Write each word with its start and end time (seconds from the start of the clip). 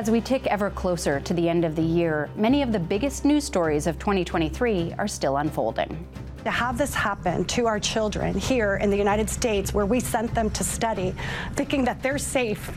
As 0.00 0.10
we 0.10 0.22
tick 0.22 0.46
ever 0.46 0.70
closer 0.70 1.20
to 1.20 1.34
the 1.34 1.46
end 1.46 1.62
of 1.62 1.76
the 1.76 1.82
year, 1.82 2.30
many 2.34 2.62
of 2.62 2.72
the 2.72 2.78
biggest 2.78 3.26
news 3.26 3.44
stories 3.44 3.86
of 3.86 3.98
2023 3.98 4.94
are 4.96 5.06
still 5.06 5.36
unfolding. 5.36 6.08
To 6.44 6.50
have 6.50 6.78
this 6.78 6.94
happen 6.94 7.44
to 7.44 7.66
our 7.66 7.78
children 7.78 8.34
here 8.34 8.76
in 8.76 8.88
the 8.88 8.96
United 8.96 9.28
States, 9.28 9.74
where 9.74 9.84
we 9.84 10.00
sent 10.00 10.34
them 10.34 10.48
to 10.52 10.64
study, 10.64 11.14
thinking 11.54 11.84
that 11.84 12.02
they're 12.02 12.16
safe, 12.16 12.70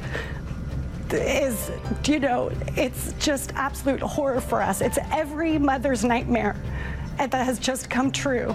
is, 1.12 1.72
you 2.04 2.20
know, 2.20 2.52
it's 2.76 3.14
just 3.20 3.54
absolute 3.56 4.02
horror 4.02 4.42
for 4.42 4.62
us. 4.62 4.82
It's 4.82 5.00
every 5.10 5.58
mother's 5.58 6.04
nightmare, 6.04 6.58
and 7.20 7.32
that 7.32 7.46
has 7.46 7.58
just 7.58 7.90
come 7.90 8.12
true. 8.12 8.54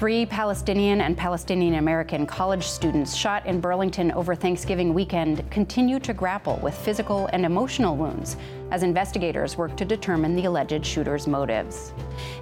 Three 0.00 0.24
Palestinian 0.24 1.02
and 1.02 1.14
Palestinian 1.14 1.74
American 1.74 2.24
college 2.24 2.66
students 2.66 3.14
shot 3.14 3.44
in 3.44 3.60
Burlington 3.60 4.10
over 4.12 4.34
Thanksgiving 4.34 4.94
weekend 4.94 5.44
continue 5.50 6.00
to 6.00 6.14
grapple 6.14 6.58
with 6.62 6.74
physical 6.74 7.28
and 7.34 7.44
emotional 7.44 7.98
wounds 7.98 8.38
as 8.70 8.82
investigators 8.82 9.58
work 9.58 9.76
to 9.76 9.84
determine 9.84 10.34
the 10.34 10.46
alleged 10.46 10.86
shooter's 10.86 11.26
motives. 11.26 11.92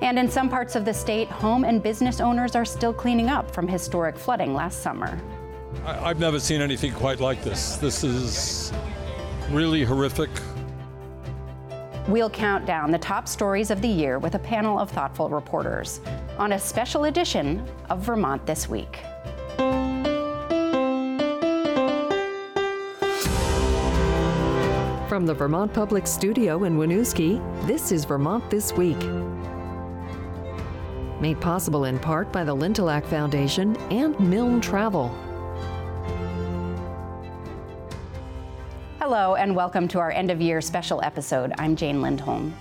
And 0.02 0.20
in 0.20 0.30
some 0.30 0.48
parts 0.48 0.76
of 0.76 0.84
the 0.84 0.94
state, 0.94 1.26
home 1.26 1.64
and 1.64 1.82
business 1.82 2.20
owners 2.20 2.54
are 2.54 2.64
still 2.64 2.92
cleaning 2.92 3.28
up 3.28 3.50
from 3.50 3.66
historic 3.66 4.16
flooding 4.16 4.54
last 4.54 4.80
summer. 4.80 5.20
I've 5.84 6.20
never 6.20 6.38
seen 6.38 6.60
anything 6.60 6.92
quite 6.92 7.18
like 7.18 7.42
this. 7.42 7.74
This 7.74 8.04
is 8.04 8.72
really 9.50 9.82
horrific. 9.82 10.30
We'll 12.06 12.30
count 12.30 12.66
down 12.66 12.92
the 12.92 12.98
top 12.98 13.26
stories 13.26 13.72
of 13.72 13.82
the 13.82 13.88
year 13.88 14.20
with 14.20 14.36
a 14.36 14.38
panel 14.38 14.78
of 14.78 14.92
thoughtful 14.92 15.28
reporters 15.28 16.00
on 16.38 16.52
a 16.52 16.58
special 16.58 17.04
edition 17.04 17.66
of 17.90 18.00
Vermont 18.00 18.46
This 18.46 18.68
Week. 18.68 19.00
From 25.08 25.26
the 25.26 25.34
Vermont 25.34 25.72
Public 25.72 26.06
Studio 26.06 26.62
in 26.62 26.76
Winooski, 26.76 27.42
this 27.66 27.90
is 27.90 28.04
Vermont 28.04 28.48
This 28.50 28.72
Week. 28.72 28.98
Made 31.20 31.40
possible 31.40 31.86
in 31.86 31.98
part 31.98 32.30
by 32.30 32.44
the 32.44 32.54
Lintilhac 32.54 33.04
Foundation 33.06 33.76
and 33.90 34.18
Milne 34.20 34.60
Travel. 34.60 35.08
Hello, 39.00 39.34
and 39.34 39.56
welcome 39.56 39.88
to 39.88 39.98
our 39.98 40.12
end 40.12 40.30
of 40.30 40.40
year 40.40 40.60
special 40.60 41.02
episode. 41.02 41.52
I'm 41.58 41.74
Jane 41.74 42.00
Lindholm. 42.00 42.54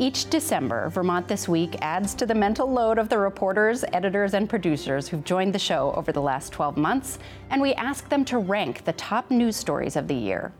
Each 0.00 0.30
December, 0.30 0.90
Vermont 0.90 1.26
This 1.26 1.48
Week 1.48 1.74
adds 1.82 2.14
to 2.14 2.24
the 2.24 2.34
mental 2.34 2.70
load 2.70 2.98
of 2.98 3.08
the 3.08 3.18
reporters, 3.18 3.84
editors, 3.92 4.32
and 4.32 4.48
producers 4.48 5.08
who've 5.08 5.24
joined 5.24 5.52
the 5.52 5.58
show 5.58 5.92
over 5.96 6.12
the 6.12 6.22
last 6.22 6.52
12 6.52 6.76
months, 6.76 7.18
and 7.50 7.60
we 7.60 7.74
ask 7.74 8.08
them 8.08 8.24
to 8.26 8.38
rank 8.38 8.84
the 8.84 8.92
top 8.92 9.28
news 9.28 9.56
stories 9.56 9.96
of 9.96 10.06
the 10.06 10.14
year. 10.14 10.52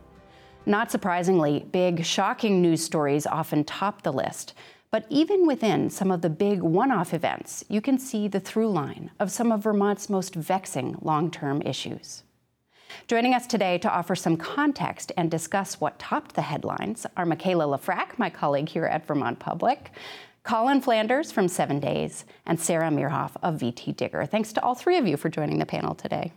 Not 0.65 0.91
surprisingly, 0.91 1.65
big, 1.71 2.03
shocking 2.03 2.61
news 2.61 2.83
stories 2.83 3.25
often 3.25 3.63
top 3.63 4.01
the 4.01 4.11
list. 4.11 4.55
But 4.91 5.05
even 5.09 5.47
within 5.47 5.89
some 5.89 6.11
of 6.11 6.21
the 6.21 6.29
big 6.29 6.61
one 6.61 6.91
off 6.91 7.13
events, 7.13 7.63
you 7.69 7.79
can 7.79 7.97
see 7.97 8.27
the 8.27 8.41
through 8.41 8.69
line 8.69 9.11
of 9.21 9.31
some 9.31 9.53
of 9.53 9.63
Vermont's 9.63 10.09
most 10.09 10.35
vexing 10.35 10.97
long 11.01 11.31
term 11.31 11.61
issues. 11.61 12.23
Joining 13.07 13.33
us 13.33 13.47
today 13.47 13.77
to 13.79 13.89
offer 13.89 14.15
some 14.15 14.37
context 14.37 15.11
and 15.17 15.31
discuss 15.31 15.79
what 15.81 15.99
topped 15.99 16.35
the 16.35 16.41
headlines 16.41 17.05
are 17.17 17.25
Mikaela 17.25 17.77
Lefrak, 17.77 18.17
my 18.17 18.29
colleague 18.29 18.69
here 18.69 18.85
at 18.85 19.05
Vermont 19.05 19.39
Public, 19.39 19.91
Colin 20.43 20.81
Flanders 20.81 21.31
from 21.31 21.47
Seven 21.47 21.79
Days, 21.79 22.25
and 22.45 22.59
Sarah 22.59 22.89
Mearhoff 22.89 23.31
of 23.43 23.55
VTDigger. 23.55 24.29
Thanks 24.29 24.53
to 24.53 24.63
all 24.63 24.75
three 24.75 24.97
of 24.97 25.07
you 25.07 25.17
for 25.17 25.29
joining 25.29 25.59
the 25.59 25.65
panel 25.65 25.95
today. 25.95 26.31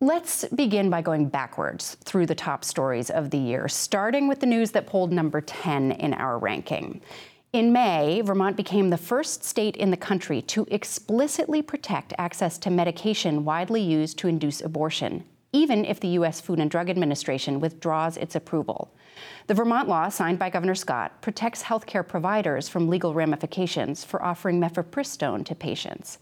Let's 0.00 0.44
begin 0.44 0.90
by 0.90 1.02
going 1.02 1.28
backwards 1.28 1.96
through 2.04 2.26
the 2.26 2.34
top 2.34 2.64
stories 2.64 3.10
of 3.10 3.30
the 3.30 3.38
year, 3.38 3.66
starting 3.66 4.28
with 4.28 4.38
the 4.38 4.46
news 4.46 4.70
that 4.70 4.86
polled 4.86 5.10
number 5.10 5.40
10 5.40 5.90
in 5.90 6.14
our 6.14 6.38
ranking. 6.38 7.00
In 7.50 7.72
May, 7.72 8.20
Vermont 8.20 8.58
became 8.58 8.90
the 8.90 8.98
first 8.98 9.42
state 9.42 9.74
in 9.78 9.90
the 9.90 9.96
country 9.96 10.42
to 10.42 10.66
explicitly 10.70 11.62
protect 11.62 12.12
access 12.18 12.58
to 12.58 12.68
medication 12.68 13.42
widely 13.42 13.80
used 13.80 14.18
to 14.18 14.28
induce 14.28 14.60
abortion, 14.60 15.24
even 15.54 15.86
if 15.86 15.98
the 15.98 16.08
U.S. 16.08 16.42
Food 16.42 16.60
and 16.60 16.70
Drug 16.70 16.90
Administration 16.90 17.58
withdraws 17.58 18.18
its 18.18 18.34
approval. 18.34 18.92
The 19.46 19.54
Vermont 19.54 19.88
law, 19.88 20.10
signed 20.10 20.38
by 20.38 20.50
Governor 20.50 20.74
Scott, 20.74 21.22
protects 21.22 21.62
healthcare 21.62 22.06
providers 22.06 22.68
from 22.68 22.86
legal 22.86 23.14
ramifications 23.14 24.04
for 24.04 24.22
offering 24.22 24.60
mifepristone 24.60 25.42
to 25.46 25.54
patients. 25.54 26.18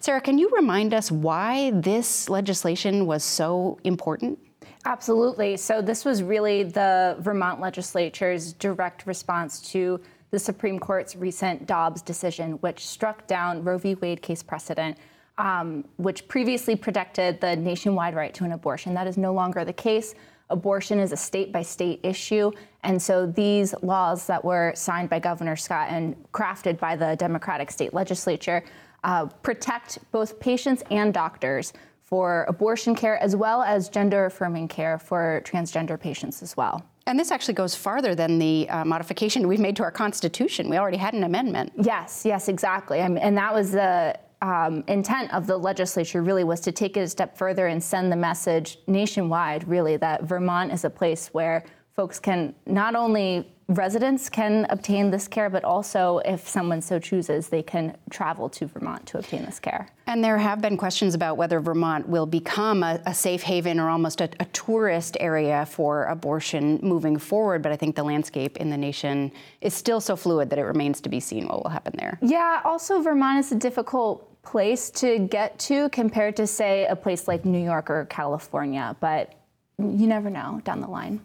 Sarah, 0.00 0.22
can 0.22 0.38
you 0.38 0.48
remind 0.48 0.94
us 0.94 1.12
why 1.12 1.72
this 1.72 2.30
legislation 2.30 3.04
was 3.04 3.22
so 3.22 3.78
important? 3.84 4.38
Absolutely. 4.86 5.58
So, 5.58 5.82
this 5.82 6.06
was 6.06 6.22
really 6.22 6.62
the 6.62 7.16
Vermont 7.20 7.60
legislature's 7.60 8.54
direct 8.54 9.06
response 9.06 9.60
to 9.72 10.00
the 10.30 10.38
Supreme 10.38 10.78
Court's 10.78 11.16
recent 11.16 11.66
Dobbs 11.66 12.02
decision, 12.02 12.52
which 12.54 12.86
struck 12.86 13.26
down 13.26 13.64
Roe 13.64 13.78
v. 13.78 13.94
Wade 13.96 14.22
case 14.22 14.42
precedent, 14.42 14.96
um, 15.38 15.84
which 15.96 16.28
previously 16.28 16.76
protected 16.76 17.40
the 17.40 17.56
nationwide 17.56 18.14
right 18.14 18.32
to 18.34 18.44
an 18.44 18.52
abortion. 18.52 18.94
That 18.94 19.06
is 19.06 19.16
no 19.16 19.32
longer 19.32 19.64
the 19.64 19.72
case. 19.72 20.14
Abortion 20.50 20.98
is 20.98 21.12
a 21.12 21.16
state 21.16 21.52
by 21.52 21.62
state 21.62 22.00
issue. 22.02 22.50
And 22.82 23.00
so 23.00 23.26
these 23.26 23.74
laws 23.82 24.26
that 24.26 24.44
were 24.44 24.72
signed 24.74 25.08
by 25.08 25.18
Governor 25.20 25.56
Scott 25.56 25.88
and 25.90 26.16
crafted 26.32 26.78
by 26.78 26.96
the 26.96 27.16
Democratic 27.16 27.70
state 27.70 27.94
legislature 27.94 28.64
uh, 29.04 29.26
protect 29.26 29.98
both 30.10 30.38
patients 30.40 30.82
and 30.90 31.14
doctors 31.14 31.72
for 32.02 32.44
abortion 32.48 32.94
care 32.94 33.16
as 33.18 33.36
well 33.36 33.62
as 33.62 33.88
gender 33.88 34.26
affirming 34.26 34.66
care 34.66 34.98
for 34.98 35.40
transgender 35.44 35.98
patients 35.98 36.42
as 36.42 36.56
well. 36.56 36.84
And 37.10 37.18
this 37.18 37.32
actually 37.32 37.54
goes 37.54 37.74
farther 37.74 38.14
than 38.14 38.38
the 38.38 38.68
uh, 38.70 38.84
modification 38.84 39.48
we've 39.48 39.58
made 39.58 39.74
to 39.76 39.82
our 39.82 39.90
Constitution. 39.90 40.70
We 40.70 40.78
already 40.78 40.96
had 40.96 41.12
an 41.12 41.24
amendment. 41.24 41.72
Yes, 41.76 42.22
yes, 42.24 42.46
exactly. 42.46 43.00
I 43.00 43.08
mean, 43.08 43.18
and 43.18 43.36
that 43.36 43.52
was 43.52 43.72
the 43.72 44.16
um, 44.42 44.84
intent 44.86 45.34
of 45.34 45.48
the 45.48 45.56
legislature 45.56 46.22
really 46.22 46.44
was 46.44 46.60
to 46.60 46.70
take 46.70 46.96
it 46.96 47.00
a 47.00 47.08
step 47.08 47.36
further 47.36 47.66
and 47.66 47.82
send 47.82 48.12
the 48.12 48.16
message 48.16 48.78
nationwide, 48.86 49.66
really, 49.66 49.96
that 49.96 50.22
Vermont 50.22 50.70
is 50.70 50.84
a 50.84 50.90
place 50.90 51.26
where 51.34 51.64
folks 51.96 52.20
can 52.20 52.54
not 52.64 52.94
only 52.94 53.52
residents 53.70 54.28
can 54.28 54.66
obtain 54.68 55.10
this 55.10 55.28
care, 55.28 55.48
but 55.48 55.64
also 55.64 56.18
if 56.24 56.46
someone 56.46 56.82
so 56.82 56.98
chooses, 56.98 57.48
they 57.48 57.62
can 57.62 57.96
travel 58.10 58.48
to 58.48 58.66
Vermont 58.66 59.06
to 59.06 59.18
obtain 59.18 59.44
this 59.44 59.60
care. 59.60 59.88
And 60.08 60.24
there 60.24 60.38
have 60.38 60.60
been 60.60 60.76
questions 60.76 61.14
about 61.14 61.36
whether 61.36 61.60
Vermont 61.60 62.08
will 62.08 62.26
become 62.26 62.82
a, 62.82 63.00
a 63.06 63.14
safe 63.14 63.42
haven 63.42 63.78
or 63.78 63.88
almost 63.88 64.20
a, 64.20 64.28
a, 64.40 64.44
tourist 64.46 65.16
area 65.20 65.64
for 65.66 66.06
abortion 66.06 66.80
moving 66.82 67.16
forward. 67.16 67.62
But 67.62 67.70
I 67.70 67.76
think 67.76 67.94
the 67.94 68.02
landscape 68.02 68.56
in 68.56 68.70
the 68.70 68.76
nation 68.76 69.30
is 69.60 69.72
still 69.72 70.00
so 70.00 70.16
fluid 70.16 70.50
that 70.50 70.58
it 70.58 70.64
remains 70.64 71.00
to 71.02 71.08
be 71.08 71.20
seen 71.20 71.46
what 71.46 71.62
will 71.62 71.70
happen 71.70 71.94
there. 71.96 72.18
Yeah, 72.22 72.60
also, 72.64 73.00
Vermont 73.00 73.38
is 73.38 73.52
a 73.52 73.56
difficult 73.56 74.42
place 74.42 74.90
to 74.90 75.18
get 75.18 75.58
to 75.60 75.88
compared 75.90 76.36
to, 76.36 76.46
say, 76.46 76.86
a 76.86 76.96
place 76.96 77.28
like 77.28 77.44
New 77.44 77.62
York 77.62 77.88
or 77.88 78.06
California. 78.06 78.96
But 78.98 79.34
you 79.78 80.08
never 80.08 80.28
know 80.28 80.60
down 80.64 80.80
the 80.80 80.88
line. 80.88 81.20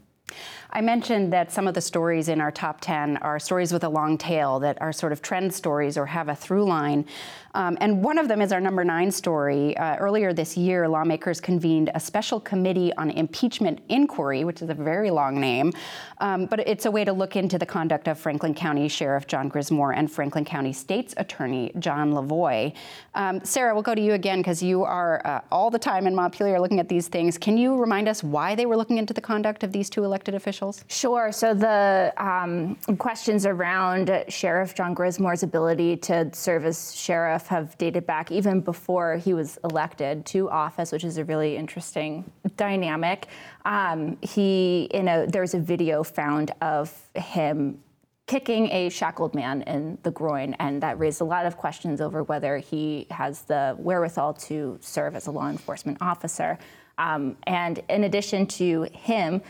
I 0.75 0.81
mentioned 0.81 1.31
that 1.31 1.53
some 1.53 1.69
of 1.69 1.73
the 1.73 1.79
stories 1.79 2.27
in 2.27 2.41
our 2.41 2.51
top 2.51 2.81
10 2.81 3.15
are 3.17 3.39
stories 3.39 3.71
with 3.71 3.85
a 3.85 3.89
long 3.89 4.17
tail 4.17 4.59
that 4.59 4.81
are 4.81 4.91
sort 4.91 5.13
of 5.13 5.21
trend 5.21 5.53
stories 5.53 5.97
or 5.97 6.05
have 6.05 6.27
a 6.27 6.35
through 6.35 6.65
line. 6.65 7.05
Um, 7.53 7.77
and 7.79 8.03
one 8.03 8.17
of 8.17 8.27
them 8.27 8.41
is 8.41 8.51
our 8.51 8.59
number 8.59 8.83
nine 8.83 9.09
story. 9.09 9.77
Uh, 9.77 9.95
earlier 9.95 10.33
this 10.33 10.57
year, 10.57 10.89
lawmakers 10.89 11.39
convened 11.39 11.89
a 11.95 11.99
special 12.01 12.41
committee 12.41 12.91
on 12.97 13.09
impeachment 13.09 13.79
inquiry, 13.87 14.43
which 14.43 14.61
is 14.61 14.69
a 14.69 14.73
very 14.73 15.09
long 15.09 15.39
name, 15.39 15.71
um, 16.17 16.47
but 16.47 16.59
it's 16.67 16.85
a 16.85 16.91
way 16.91 17.05
to 17.05 17.13
look 17.13 17.37
into 17.37 17.57
the 17.57 17.65
conduct 17.65 18.09
of 18.09 18.19
Franklin 18.19 18.53
County 18.53 18.89
Sheriff 18.89 19.25
John 19.27 19.49
Grismore 19.49 19.95
and 19.95 20.11
Franklin 20.11 20.43
County 20.43 20.73
State's 20.73 21.13
Attorney 21.15 21.71
John 21.79 22.11
Lavoie. 22.11 22.73
Um, 23.13 23.39
Sarah, 23.45 23.73
we'll 23.73 23.83
go 23.83 23.95
to 23.95 24.01
you 24.01 24.11
again 24.11 24.39
because 24.39 24.61
you 24.61 24.83
are 24.83 25.25
uh, 25.25 25.39
all 25.49 25.71
the 25.71 25.79
time 25.79 26.05
in 26.05 26.13
Montpelier 26.13 26.59
looking 26.59 26.81
at 26.81 26.89
these 26.89 27.07
things. 27.07 27.37
Can 27.37 27.57
you 27.57 27.77
remind 27.77 28.09
us 28.09 28.21
why 28.21 28.55
they 28.55 28.65
were 28.65 28.75
looking 28.75 28.97
into 28.97 29.13
the 29.13 29.21
conduct 29.21 29.63
of 29.63 29.71
these 29.71 29.89
two 29.89 30.03
elected 30.03 30.35
officials? 30.35 30.64
Sure. 30.87 31.31
So 31.31 31.53
the 31.53 32.13
um, 32.17 32.75
questions 32.97 33.45
around 33.45 34.25
Sheriff 34.27 34.75
John 34.75 34.93
Grismore's 34.93 35.43
ability 35.43 35.97
to 35.97 36.29
serve 36.33 36.65
as 36.65 36.95
sheriff 36.95 37.47
have 37.47 37.77
dated 37.77 38.05
back 38.05 38.31
even 38.31 38.61
before 38.61 39.17
he 39.17 39.33
was 39.33 39.57
elected 39.63 40.25
to 40.27 40.49
office, 40.49 40.91
which 40.91 41.03
is 41.03 41.17
a 41.17 41.25
really 41.25 41.55
interesting 41.57 42.29
dynamic. 42.57 43.27
Um, 43.65 44.17
he, 44.21 44.89
in 44.91 45.07
a, 45.07 45.25
there's 45.27 45.53
a 45.53 45.59
video 45.59 46.03
found 46.03 46.51
of 46.61 46.93
him 47.15 47.79
kicking 48.27 48.71
a 48.71 48.89
shackled 48.89 49.35
man 49.35 49.61
in 49.63 49.97
the 50.01 50.11
groin, 50.11 50.55
and 50.59 50.81
that 50.81 50.97
raised 50.97 51.21
a 51.21 51.23
lot 51.23 51.45
of 51.45 51.57
questions 51.57 52.01
over 52.01 52.23
whether 52.23 52.57
he 52.57 53.05
has 53.11 53.43
the 53.43 53.75
wherewithal 53.77 54.33
to 54.33 54.77
serve 54.81 55.15
as 55.15 55.27
a 55.27 55.31
law 55.31 55.47
enforcement 55.47 55.97
officer. 56.01 56.57
Um, 56.97 57.37
and 57.43 57.81
in 57.89 58.05
addition 58.05 58.47
to 58.47 58.87
him, 58.93 59.41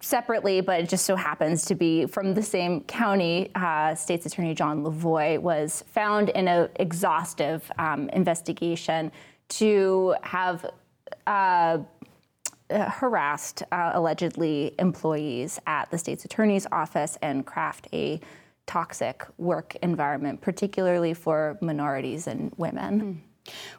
separately, 0.00 0.60
but 0.60 0.80
it 0.80 0.88
just 0.88 1.04
so 1.04 1.16
happens 1.16 1.64
to 1.66 1.74
be 1.74 2.06
from 2.06 2.34
the 2.34 2.42
same 2.42 2.82
county, 2.84 3.50
uh, 3.54 3.94
State's 3.94 4.26
Attorney 4.26 4.54
John 4.54 4.82
Lavoie 4.82 5.38
was 5.38 5.84
found 5.88 6.30
in 6.30 6.48
an 6.48 6.68
exhaustive 6.76 7.70
um, 7.78 8.08
investigation 8.10 9.12
to 9.48 10.14
have 10.22 10.66
uh, 11.26 11.78
harassed 12.70 13.62
uh, 13.72 13.90
allegedly 13.94 14.74
employees 14.78 15.60
at 15.66 15.90
the 15.90 15.98
state's 15.98 16.24
attorney's 16.24 16.66
office 16.70 17.18
and 17.22 17.44
craft 17.44 17.88
a 17.92 18.20
toxic 18.66 19.26
work 19.38 19.76
environment, 19.82 20.40
particularly 20.40 21.12
for 21.12 21.58
minorities 21.60 22.26
and 22.28 22.52
women. 22.56 23.00
Mm. 23.00 23.29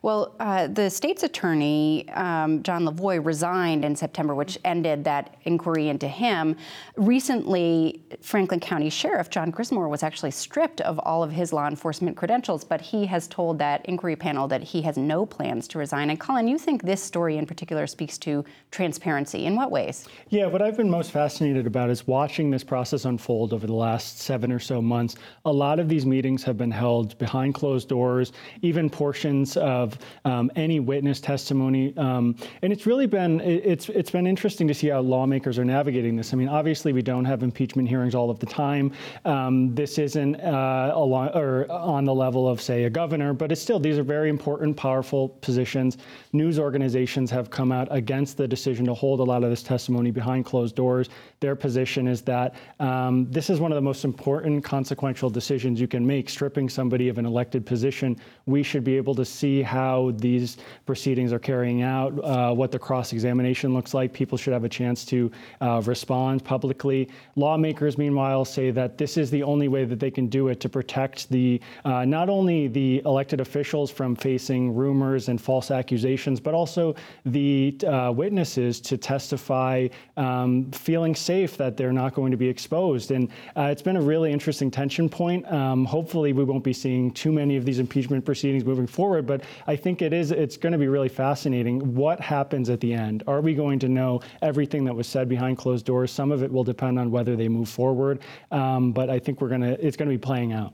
Well, 0.01 0.35
uh, 0.39 0.67
the 0.67 0.89
state's 0.89 1.23
attorney, 1.23 2.09
um, 2.13 2.63
John 2.63 2.85
Lavoie, 2.85 3.23
resigned 3.23 3.85
in 3.85 3.95
September, 3.95 4.33
which 4.33 4.57
ended 4.65 5.03
that 5.03 5.35
inquiry 5.43 5.89
into 5.89 6.07
him. 6.07 6.55
Recently, 6.97 8.03
Franklin 8.21 8.59
County 8.59 8.89
Sheriff 8.89 9.29
John 9.29 9.51
Grismore 9.51 9.89
was 9.89 10.03
actually 10.03 10.31
stripped 10.31 10.81
of 10.81 10.97
all 10.99 11.23
of 11.23 11.31
his 11.31 11.53
law 11.53 11.67
enforcement 11.67 12.17
credentials, 12.17 12.63
but 12.63 12.81
he 12.81 13.05
has 13.05 13.27
told 13.27 13.59
that 13.59 13.85
inquiry 13.85 14.15
panel 14.15 14.47
that 14.47 14.63
he 14.63 14.81
has 14.81 14.97
no 14.97 15.25
plans 15.25 15.67
to 15.69 15.77
resign. 15.77 16.09
And 16.09 16.19
Colin, 16.19 16.47
you 16.47 16.57
think 16.57 16.83
this 16.83 17.01
story 17.01 17.37
in 17.37 17.45
particular 17.45 17.85
speaks 17.85 18.17
to 18.19 18.43
transparency. 18.71 19.45
In 19.45 19.55
what 19.55 19.71
ways? 19.71 20.07
Yeah, 20.29 20.47
what 20.47 20.61
I've 20.61 20.77
been 20.77 20.89
most 20.89 21.11
fascinated 21.11 21.67
about 21.67 21.89
is 21.89 22.07
watching 22.07 22.49
this 22.49 22.63
process 22.63 23.05
unfold 23.05 23.53
over 23.53 23.67
the 23.67 23.73
last 23.73 24.19
seven 24.19 24.51
or 24.51 24.59
so 24.59 24.81
months. 24.81 25.15
A 25.45 25.51
lot 25.51 25.79
of 25.79 25.87
these 25.87 26.05
meetings 26.05 26.43
have 26.43 26.57
been 26.57 26.71
held 26.71 27.17
behind 27.17 27.53
closed 27.53 27.87
doors, 27.87 28.33
even 28.61 28.89
portions 28.89 29.50
of 29.57 29.97
um, 30.25 30.51
any 30.55 30.79
witness 30.79 31.19
testimony. 31.19 31.95
Um, 31.97 32.35
and 32.61 32.71
it's 32.71 32.85
really 32.85 33.07
been 33.07 33.41
it's 33.41 33.89
it's 33.89 34.11
been 34.11 34.27
interesting 34.27 34.67
to 34.67 34.73
see 34.73 34.87
how 34.87 35.01
lawmakers 35.01 35.57
are 35.59 35.65
navigating 35.65 36.15
this. 36.15 36.33
I 36.33 36.37
mean, 36.37 36.49
obviously 36.49 36.93
we 36.93 37.01
don't 37.01 37.25
have 37.25 37.43
impeachment 37.43 37.87
hearings 37.87 38.15
all 38.15 38.29
of 38.29 38.39
the 38.39 38.45
time. 38.45 38.91
Um, 39.25 39.73
this 39.75 39.97
isn't 39.97 40.35
uh, 40.41 40.91
along, 40.93 41.29
or 41.29 41.69
on 41.71 42.05
the 42.05 42.13
level 42.13 42.47
of 42.47 42.61
say 42.61 42.85
a 42.85 42.89
governor, 42.89 43.33
but 43.33 43.51
it's 43.51 43.61
still 43.61 43.79
these 43.79 43.97
are 43.97 44.03
very 44.03 44.29
important, 44.29 44.77
powerful 44.77 45.29
positions. 45.29 45.97
News 46.33 46.59
organizations 46.59 47.31
have 47.31 47.49
come 47.49 47.71
out 47.71 47.87
against 47.91 48.37
the 48.37 48.47
decision 48.47 48.85
to 48.85 48.93
hold 48.93 49.19
a 49.19 49.23
lot 49.23 49.43
of 49.43 49.49
this 49.49 49.63
testimony 49.63 50.11
behind 50.11 50.45
closed 50.45 50.75
doors. 50.75 51.09
Their 51.39 51.55
position 51.55 52.07
is 52.07 52.21
that 52.23 52.55
um, 52.79 53.29
this 53.31 53.49
is 53.49 53.59
one 53.59 53.71
of 53.71 53.75
the 53.75 53.81
most 53.81 54.05
important, 54.05 54.63
consequential 54.63 55.29
decisions 55.29 55.79
you 55.79 55.87
can 55.87 56.05
make. 56.05 56.29
Stripping 56.29 56.69
somebody 56.69 57.09
of 57.09 57.17
an 57.17 57.25
elected 57.25 57.65
position, 57.65 58.19
we 58.45 58.63
should 58.63 58.83
be 58.83 58.97
able 58.97 59.15
to 59.15 59.25
see 59.41 59.61
how 59.61 60.11
these 60.17 60.57
proceedings 60.85 61.33
are 61.33 61.39
carrying 61.39 61.81
out, 61.81 62.11
uh, 62.23 62.53
what 62.53 62.71
the 62.71 62.79
cross 62.87 63.11
examination 63.11 63.73
looks 63.73 63.93
like. 63.93 64.13
People 64.13 64.37
should 64.37 64.53
have 64.53 64.63
a 64.63 64.69
chance 64.69 65.03
to 65.05 65.31
uh, 65.61 65.81
respond 65.85 66.43
publicly. 66.43 67.09
Lawmakers, 67.35 67.97
meanwhile, 67.97 68.45
say 68.45 68.71
that 68.71 68.97
this 68.97 69.17
is 69.17 69.31
the 69.31 69.43
only 69.43 69.67
way 69.67 69.83
that 69.85 69.99
they 69.99 70.11
can 70.11 70.27
do 70.27 70.49
it 70.49 70.59
to 70.59 70.69
protect 70.69 71.29
the 71.29 71.59
uh, 71.85 72.05
not 72.05 72.29
only 72.29 72.67
the 72.67 73.01
elected 73.05 73.39
officials 73.41 73.89
from 73.89 74.15
facing 74.15 74.75
rumors 74.75 75.29
and 75.29 75.41
false 75.41 75.71
accusations, 75.71 76.39
but 76.39 76.53
also 76.53 76.95
the 77.25 77.75
uh, 77.87 78.11
witnesses 78.15 78.79
to 78.79 78.97
testify 78.97 79.87
um, 80.17 80.71
feeling 80.71 81.15
safe 81.15 81.57
that 81.57 81.75
they're 81.77 81.97
not 82.03 82.13
going 82.13 82.31
to 82.31 82.37
be 82.37 82.47
exposed. 82.47 83.11
And 83.11 83.29
uh, 83.57 83.73
it's 83.73 83.81
been 83.81 83.97
a 83.97 84.01
really 84.01 84.31
interesting 84.31 84.69
tension 84.69 85.09
point. 85.09 85.51
Um, 85.51 85.85
hopefully, 85.85 86.31
we 86.33 86.43
won't 86.43 86.63
be 86.63 86.73
seeing 86.73 87.11
too 87.11 87.31
many 87.31 87.57
of 87.57 87.65
these 87.65 87.79
impeachment 87.79 88.23
proceedings 88.23 88.63
moving 88.63 88.87
forward 88.87 89.25
but 89.31 89.43
I 89.65 89.77
think 89.77 90.01
it 90.01 90.11
is, 90.11 90.31
it's 90.31 90.57
going 90.57 90.73
to 90.73 90.77
be 90.77 90.89
really 90.89 91.07
fascinating. 91.07 91.95
What 91.95 92.19
happens 92.19 92.69
at 92.69 92.81
the 92.81 92.93
end? 92.93 93.23
Are 93.27 93.39
we 93.39 93.53
going 93.53 93.79
to 93.79 93.87
know 93.87 94.19
everything 94.41 94.83
that 94.83 94.93
was 94.93 95.07
said 95.07 95.29
behind 95.29 95.57
closed 95.57 95.85
doors? 95.85 96.11
Some 96.11 96.33
of 96.33 96.43
it 96.43 96.51
will 96.51 96.65
depend 96.65 96.99
on 96.99 97.11
whether 97.11 97.37
they 97.37 97.47
move 97.47 97.69
forward, 97.69 98.19
um, 98.51 98.91
but 98.91 99.09
I 99.09 99.19
think 99.19 99.39
we're 99.39 99.47
going 99.47 99.61
to, 99.61 99.85
it's 99.85 99.95
going 99.95 100.09
to 100.09 100.13
be 100.13 100.21
playing 100.21 100.51
out. 100.51 100.73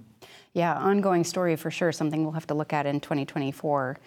Yeah, 0.54 0.74
ongoing 0.74 1.24
story 1.24 1.56
for 1.56 1.69
sure, 1.69 1.92
something 1.92 2.24
we'll 2.24 2.31
have 2.31 2.48
to 2.48 2.56
look 2.56 2.74
at 2.74 2.88
in 2.88 3.00
2024. 3.00 4.00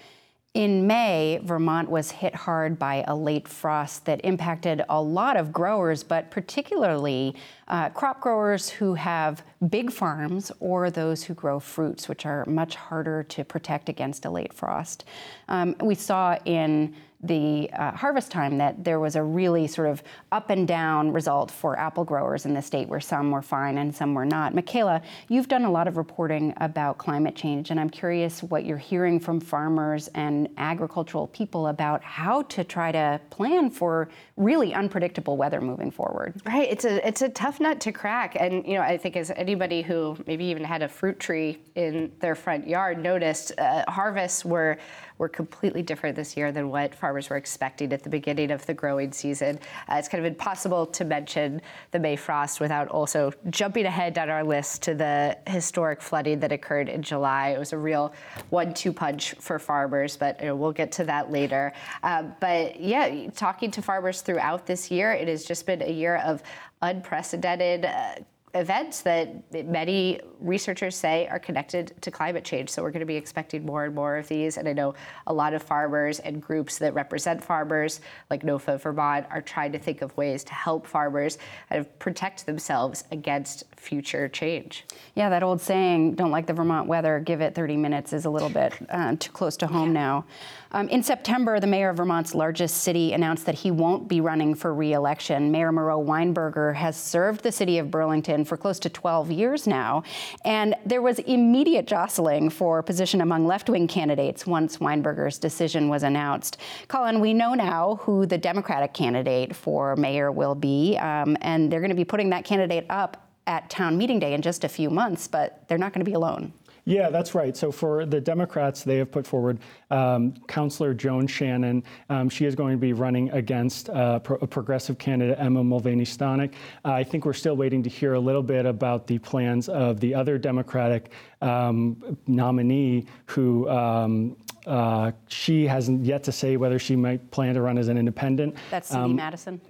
In 0.52 0.88
May, 0.88 1.38
Vermont 1.44 1.88
was 1.88 2.10
hit 2.10 2.34
hard 2.34 2.76
by 2.76 3.04
a 3.06 3.14
late 3.14 3.46
frost 3.46 4.04
that 4.06 4.20
impacted 4.24 4.82
a 4.88 5.00
lot 5.00 5.36
of 5.36 5.52
growers, 5.52 6.02
but 6.02 6.32
particularly 6.32 7.36
uh, 7.68 7.90
crop 7.90 8.20
growers 8.20 8.68
who 8.68 8.94
have 8.94 9.44
big 9.68 9.92
farms 9.92 10.50
or 10.58 10.90
those 10.90 11.22
who 11.22 11.34
grow 11.34 11.60
fruits, 11.60 12.08
which 12.08 12.26
are 12.26 12.44
much 12.46 12.74
harder 12.74 13.22
to 13.22 13.44
protect 13.44 13.88
against 13.88 14.24
a 14.24 14.30
late 14.30 14.52
frost. 14.52 15.04
Um, 15.46 15.76
we 15.80 15.94
saw 15.94 16.36
in 16.44 16.96
the 17.22 17.70
uh, 17.74 17.92
harvest 17.92 18.30
time 18.30 18.58
that 18.58 18.82
there 18.82 18.98
was 18.98 19.16
a 19.16 19.22
really 19.22 19.66
sort 19.66 19.88
of 19.88 20.02
up 20.32 20.50
and 20.50 20.66
down 20.66 21.12
result 21.12 21.50
for 21.50 21.78
apple 21.78 22.04
growers 22.04 22.46
in 22.46 22.54
the 22.54 22.62
state 22.62 22.88
where 22.88 23.00
some 23.00 23.30
were 23.30 23.42
fine 23.42 23.78
and 23.78 23.94
some 23.94 24.14
were 24.14 24.24
not. 24.24 24.54
Mikaela, 24.54 25.02
you've 25.28 25.48
done 25.48 25.64
a 25.64 25.70
lot 25.70 25.86
of 25.86 25.96
reporting 25.96 26.54
about 26.58 26.98
climate 26.98 27.34
change, 27.34 27.70
and 27.70 27.78
I'm 27.78 27.90
curious 27.90 28.42
what 28.42 28.64
you're 28.64 28.78
hearing 28.78 29.20
from 29.20 29.40
farmers 29.40 30.08
and 30.08 30.48
agricultural 30.56 31.26
people 31.28 31.66
about 31.66 32.02
how 32.02 32.42
to 32.42 32.64
try 32.64 32.90
to 32.92 33.20
plan 33.30 33.70
for 33.70 34.08
really 34.36 34.72
unpredictable 34.72 35.36
weather 35.36 35.60
moving 35.60 35.90
forward. 35.90 36.40
Right, 36.46 36.70
it's 36.70 36.84
a 36.84 37.06
it's 37.06 37.22
a 37.22 37.28
tough 37.28 37.60
nut 37.60 37.80
to 37.80 37.92
crack, 37.92 38.36
and 38.38 38.66
you 38.66 38.74
know 38.74 38.82
I 38.82 38.96
think 38.96 39.16
as 39.16 39.30
anybody 39.36 39.82
who 39.82 40.16
maybe 40.26 40.44
even 40.46 40.64
had 40.64 40.82
a 40.82 40.88
fruit 40.88 41.20
tree 41.20 41.58
in 41.74 42.12
their 42.20 42.34
front 42.34 42.66
yard 42.66 43.02
noticed, 43.02 43.52
uh, 43.58 43.84
harvests 43.88 44.44
were 44.44 44.78
were 45.20 45.28
completely 45.28 45.82
different 45.82 46.16
this 46.16 46.34
year 46.34 46.50
than 46.50 46.70
what 46.70 46.94
farmers 46.94 47.28
were 47.28 47.36
expecting 47.36 47.92
at 47.92 48.02
the 48.02 48.08
beginning 48.08 48.50
of 48.50 48.64
the 48.64 48.72
growing 48.72 49.12
season. 49.12 49.58
Uh, 49.86 49.96
it's 49.96 50.08
kind 50.08 50.24
of 50.24 50.26
impossible 50.26 50.86
to 50.86 51.04
mention 51.04 51.60
the 51.90 51.98
May 51.98 52.16
frost 52.16 52.58
without 52.58 52.88
also 52.88 53.30
jumping 53.50 53.84
ahead 53.84 54.16
on 54.16 54.30
our 54.30 54.42
list 54.42 54.82
to 54.84 54.94
the 54.94 55.36
historic 55.46 56.00
flooding 56.00 56.40
that 56.40 56.52
occurred 56.52 56.88
in 56.88 57.02
July. 57.02 57.50
It 57.50 57.58
was 57.58 57.74
a 57.74 57.78
real 57.78 58.14
one-two 58.48 58.94
punch 58.94 59.34
for 59.34 59.58
farmers, 59.58 60.16
but 60.16 60.40
you 60.40 60.46
know, 60.46 60.56
we'll 60.56 60.72
get 60.72 60.90
to 60.92 61.04
that 61.04 61.30
later. 61.30 61.74
Uh, 62.02 62.22
but 62.40 62.80
yeah, 62.80 63.28
talking 63.36 63.70
to 63.72 63.82
farmers 63.82 64.22
throughout 64.22 64.64
this 64.64 64.90
year, 64.90 65.12
it 65.12 65.28
has 65.28 65.44
just 65.44 65.66
been 65.66 65.82
a 65.82 65.92
year 65.92 66.16
of 66.16 66.42
unprecedented 66.80 67.84
uh, 67.84 68.14
events 68.54 69.02
that 69.02 69.52
many 69.66 70.20
researchers 70.40 70.96
say 70.96 71.28
are 71.28 71.38
connected 71.38 71.92
to 72.00 72.10
climate 72.10 72.44
change. 72.44 72.68
So 72.68 72.82
we're 72.82 72.90
going 72.90 73.00
to 73.00 73.06
be 73.06 73.16
expecting 73.16 73.64
more 73.64 73.84
and 73.84 73.94
more 73.94 74.16
of 74.16 74.26
these. 74.26 74.56
And 74.56 74.68
I 74.68 74.72
know 74.72 74.94
a 75.26 75.32
lot 75.32 75.54
of 75.54 75.62
farmers 75.62 76.18
and 76.18 76.42
groups 76.42 76.78
that 76.78 76.92
represent 76.94 77.44
farmers, 77.44 78.00
like 78.28 78.42
NOFA 78.42 78.80
Vermont, 78.80 79.26
are 79.30 79.40
trying 79.40 79.70
to 79.72 79.78
think 79.78 80.02
of 80.02 80.16
ways 80.16 80.42
to 80.44 80.54
help 80.54 80.86
farmers 80.86 81.38
kind 81.68 81.80
of 81.80 81.98
protect 82.00 82.46
themselves 82.46 83.04
against 83.12 83.64
future 83.76 84.28
change. 84.28 84.84
Yeah, 85.14 85.30
that 85.30 85.42
old 85.42 85.60
saying, 85.60 86.14
don't 86.14 86.30
like 86.30 86.46
the 86.46 86.54
Vermont 86.54 86.88
weather, 86.88 87.20
give 87.20 87.40
it 87.40 87.54
30 87.54 87.76
minutes, 87.76 88.12
is 88.12 88.24
a 88.24 88.30
little 88.30 88.50
bit 88.50 88.74
uh, 88.88 89.14
too 89.18 89.30
close 89.30 89.56
to 89.58 89.66
home 89.68 89.88
yeah. 89.88 90.00
now. 90.00 90.24
Um, 90.72 90.88
in 90.88 91.02
September, 91.02 91.58
the 91.58 91.66
mayor 91.66 91.90
of 91.90 91.96
Vermont's 91.96 92.32
largest 92.34 92.78
city 92.78 93.12
announced 93.12 93.46
that 93.46 93.56
he 93.56 93.72
won't 93.72 94.06
be 94.06 94.20
running 94.20 94.54
for 94.54 94.72
re-election. 94.72 95.50
Mayor 95.50 95.72
Miro 95.72 96.02
Weinberger 96.02 96.74
has 96.76 96.96
served 96.96 97.42
the 97.42 97.50
city 97.50 97.78
of 97.78 97.90
Burlington 97.90 98.39
for 98.44 98.56
close 98.56 98.78
to 98.80 98.90
12 98.90 99.30
years 99.30 99.66
now, 99.66 100.02
and 100.44 100.74
there 100.84 101.02
was 101.02 101.18
immediate 101.20 101.86
jostling 101.86 102.50
for 102.50 102.82
position 102.82 103.20
among 103.20 103.46
left-wing 103.46 103.88
candidates 103.88 104.46
once 104.46 104.78
Weinberger's 104.78 105.38
decision 105.38 105.88
was 105.88 106.02
announced. 106.02 106.58
Colin, 106.88 107.20
we 107.20 107.34
know 107.34 107.54
now 107.54 107.96
who 108.02 108.26
the 108.26 108.38
Democratic 108.38 108.94
candidate 108.94 109.54
for 109.54 109.96
mayor 109.96 110.32
will 110.32 110.54
be, 110.54 110.96
um, 110.98 111.36
and 111.40 111.70
they're 111.70 111.80
going 111.80 111.90
to 111.90 111.96
be 111.96 112.04
putting 112.04 112.30
that 112.30 112.44
candidate 112.44 112.86
up 112.90 113.28
at 113.46 113.68
town 113.68 113.98
meeting 113.98 114.18
day 114.18 114.34
in 114.34 114.42
just 114.42 114.64
a 114.64 114.68
few 114.68 114.90
months, 114.90 115.26
but 115.26 115.66
they're 115.68 115.78
not 115.78 115.92
going 115.92 116.04
to 116.04 116.08
be 116.08 116.14
alone. 116.14 116.52
Yeah, 116.90 117.08
that's 117.08 117.36
right. 117.36 117.56
So 117.56 117.70
for 117.70 118.04
the 118.04 118.20
Democrats, 118.20 118.82
they 118.82 118.96
have 118.96 119.12
put 119.12 119.24
forward 119.24 119.60
um, 119.92 120.34
Councillor 120.48 120.92
Joan 120.92 121.28
Shannon. 121.28 121.84
Um, 122.08 122.28
she 122.28 122.46
is 122.46 122.56
going 122.56 122.72
to 122.72 122.80
be 122.80 122.94
running 122.94 123.30
against 123.30 123.88
uh, 123.90 124.18
pro- 124.18 124.38
a 124.38 124.46
progressive 124.48 124.98
candidate, 124.98 125.38
Emma 125.38 125.62
Mulvaney 125.62 126.02
Stanak. 126.02 126.52
Uh, 126.84 126.90
I 126.90 127.04
think 127.04 127.24
we're 127.24 127.32
still 127.32 127.56
waiting 127.56 127.84
to 127.84 127.88
hear 127.88 128.14
a 128.14 128.18
little 128.18 128.42
bit 128.42 128.66
about 128.66 129.06
the 129.06 129.18
plans 129.18 129.68
of 129.68 130.00
the 130.00 130.12
other 130.16 130.36
Democratic 130.36 131.12
um, 131.40 132.18
nominee 132.26 133.06
who 133.26 133.68
um, 133.68 134.36
uh, 134.66 135.12
she 135.28 135.66
hasn't 135.66 136.04
yet 136.04 136.22
to 136.24 136.32
say 136.32 136.56
whether 136.56 136.78
she 136.78 136.96
might 136.96 137.30
plan 137.30 137.54
to 137.54 137.62
run 137.62 137.78
as 137.78 137.88
an 137.88 137.96
independent. 137.96 138.56
That's 138.70 138.88
C.D. 138.88 139.00
Um, 139.00 139.16
Madison? 139.16 139.60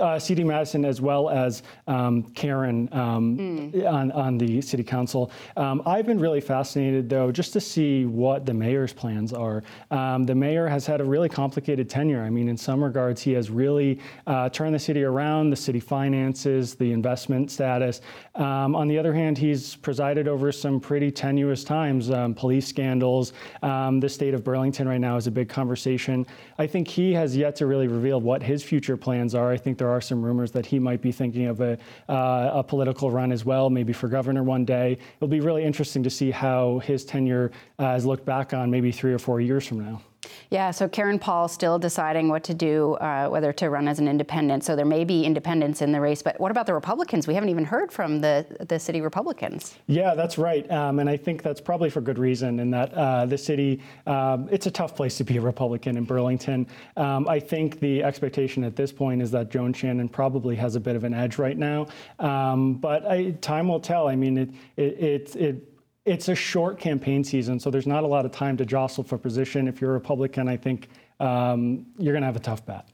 Uh, 0.00 0.18
C.D. 0.18 0.44
Madison, 0.44 0.84
as 0.84 1.00
well 1.00 1.28
as 1.28 1.62
um, 1.86 2.22
Karen 2.34 2.88
um, 2.92 3.36
mm. 3.36 3.92
on, 3.92 4.10
on 4.12 4.38
the 4.38 4.60
city 4.60 4.82
council. 4.82 5.30
Um, 5.56 5.82
I've 5.84 6.06
been 6.06 6.18
really 6.18 6.40
fascinated, 6.40 7.08
though, 7.08 7.30
just 7.30 7.52
to 7.52 7.60
see 7.60 8.06
what 8.06 8.46
the 8.46 8.54
mayor's 8.54 8.92
plans 8.92 9.32
are. 9.32 9.62
Um, 9.90 10.24
the 10.24 10.34
mayor 10.34 10.68
has 10.68 10.86
had 10.86 11.00
a 11.00 11.04
really 11.04 11.28
complicated 11.28 11.90
tenure. 11.90 12.22
I 12.22 12.30
mean, 12.30 12.48
in 12.48 12.56
some 12.56 12.82
regards, 12.82 13.20
he 13.20 13.32
has 13.32 13.50
really 13.50 14.00
uh, 14.26 14.48
turned 14.48 14.74
the 14.74 14.78
city 14.78 15.04
around, 15.04 15.50
the 15.50 15.56
city 15.56 15.80
finances, 15.80 16.74
the 16.74 16.92
investment 16.92 17.50
status. 17.50 18.00
Um, 18.36 18.74
on 18.74 18.88
the 18.88 18.98
other 18.98 19.12
hand, 19.12 19.36
he's 19.36 19.76
presided 19.76 20.28
over 20.28 20.50
some 20.52 20.80
pretty 20.80 21.10
tenuous 21.10 21.64
times, 21.64 22.10
police 22.36 22.66
scandals, 22.66 23.32
the 23.60 24.08
state 24.08 24.29
state 24.30 24.36
of 24.36 24.44
Burlington 24.44 24.86
right 24.86 25.00
now 25.00 25.16
is 25.16 25.26
a 25.26 25.30
big 25.30 25.48
conversation. 25.48 26.24
I 26.56 26.64
think 26.68 26.86
he 26.86 27.12
has 27.14 27.36
yet 27.36 27.56
to 27.56 27.66
really 27.66 27.88
reveal 27.88 28.20
what 28.20 28.44
his 28.44 28.62
future 28.62 28.96
plans 28.96 29.34
are. 29.34 29.50
I 29.50 29.56
think 29.56 29.76
there 29.76 29.90
are 29.90 30.00
some 30.00 30.22
rumors 30.22 30.52
that 30.52 30.64
he 30.64 30.78
might 30.78 31.02
be 31.02 31.10
thinking 31.10 31.46
of 31.46 31.60
a, 31.60 31.76
uh, 32.08 32.50
a 32.54 32.62
political 32.62 33.10
run 33.10 33.32
as 33.32 33.44
well, 33.44 33.70
maybe 33.70 33.92
for 33.92 34.06
governor 34.06 34.44
one 34.44 34.64
day. 34.64 34.98
It'll 35.16 35.26
be 35.26 35.40
really 35.40 35.64
interesting 35.64 36.04
to 36.04 36.10
see 36.10 36.30
how 36.30 36.78
his 36.78 37.04
tenure 37.04 37.50
uh, 37.80 37.96
is 37.96 38.06
looked 38.06 38.24
back 38.24 38.54
on 38.54 38.70
maybe 38.70 38.92
three 38.92 39.12
or 39.12 39.18
four 39.18 39.40
years 39.40 39.66
from 39.66 39.80
now. 39.80 40.00
Yeah, 40.50 40.70
so 40.70 40.88
Karen 40.88 41.18
Paul 41.18 41.48
still 41.48 41.78
deciding 41.78 42.28
what 42.28 42.44
to 42.44 42.54
do, 42.54 42.94
uh, 42.94 43.28
whether 43.28 43.52
to 43.54 43.70
run 43.70 43.88
as 43.88 43.98
an 43.98 44.08
independent. 44.08 44.64
So 44.64 44.76
there 44.76 44.84
may 44.84 45.04
be 45.04 45.24
independents 45.24 45.80
in 45.80 45.92
the 45.92 46.00
race, 46.00 46.22
but 46.22 46.38
what 46.40 46.50
about 46.50 46.66
the 46.66 46.74
Republicans? 46.74 47.26
We 47.26 47.34
haven't 47.34 47.48
even 47.48 47.64
heard 47.64 47.92
from 47.92 48.20
the 48.20 48.44
the 48.68 48.78
city 48.78 49.00
Republicans. 49.00 49.76
Yeah, 49.86 50.14
that's 50.14 50.38
right, 50.38 50.70
um, 50.70 50.98
and 50.98 51.08
I 51.08 51.16
think 51.16 51.42
that's 51.42 51.60
probably 51.60 51.90
for 51.90 52.00
good 52.00 52.18
reason. 52.18 52.60
In 52.60 52.70
that 52.70 52.92
uh, 52.94 53.26
the 53.26 53.38
city, 53.38 53.80
um, 54.06 54.48
it's 54.50 54.66
a 54.66 54.70
tough 54.70 54.94
place 54.94 55.16
to 55.18 55.24
be 55.24 55.36
a 55.36 55.40
Republican 55.40 55.96
in 55.96 56.04
Burlington. 56.04 56.66
Um, 56.96 57.28
I 57.28 57.40
think 57.40 57.80
the 57.80 58.02
expectation 58.02 58.64
at 58.64 58.76
this 58.76 58.92
point 58.92 59.22
is 59.22 59.30
that 59.30 59.50
Joan 59.50 59.72
Shannon 59.72 60.08
probably 60.08 60.56
has 60.56 60.76
a 60.76 60.80
bit 60.80 60.96
of 60.96 61.04
an 61.04 61.14
edge 61.14 61.38
right 61.38 61.56
now, 61.56 61.86
um, 62.18 62.74
but 62.74 63.06
I, 63.06 63.30
time 63.40 63.68
will 63.68 63.80
tell. 63.80 64.08
I 64.08 64.16
mean, 64.16 64.38
it 64.38 64.50
it, 64.76 64.98
it, 64.98 65.36
it 65.36 65.69
it's 66.04 66.28
a 66.28 66.34
short 66.34 66.78
campaign 66.78 67.22
season, 67.22 67.60
so 67.60 67.70
there's 67.70 67.86
not 67.86 68.04
a 68.04 68.06
lot 68.06 68.24
of 68.24 68.32
time 68.32 68.56
to 68.56 68.64
jostle 68.64 69.04
for 69.04 69.18
position. 69.18 69.68
If 69.68 69.80
you're 69.80 69.90
a 69.90 69.94
Republican, 69.94 70.48
I 70.48 70.56
think 70.56 70.88
um, 71.20 71.86
you're 71.98 72.12
going 72.12 72.22
to 72.22 72.26
have 72.26 72.36
a 72.36 72.40
tough 72.40 72.64
bet. 72.64 72.88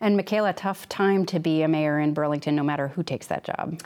And 0.00 0.18
Mikaela, 0.18 0.54
tough 0.56 0.88
time 0.88 1.26
to 1.26 1.40
be 1.40 1.62
a 1.62 1.68
mayor 1.68 1.98
in 2.00 2.14
Burlington, 2.14 2.54
no 2.54 2.62
matter 2.62 2.88
who 2.88 3.02
takes 3.02 3.26
that 3.26 3.44
job. 3.44 3.80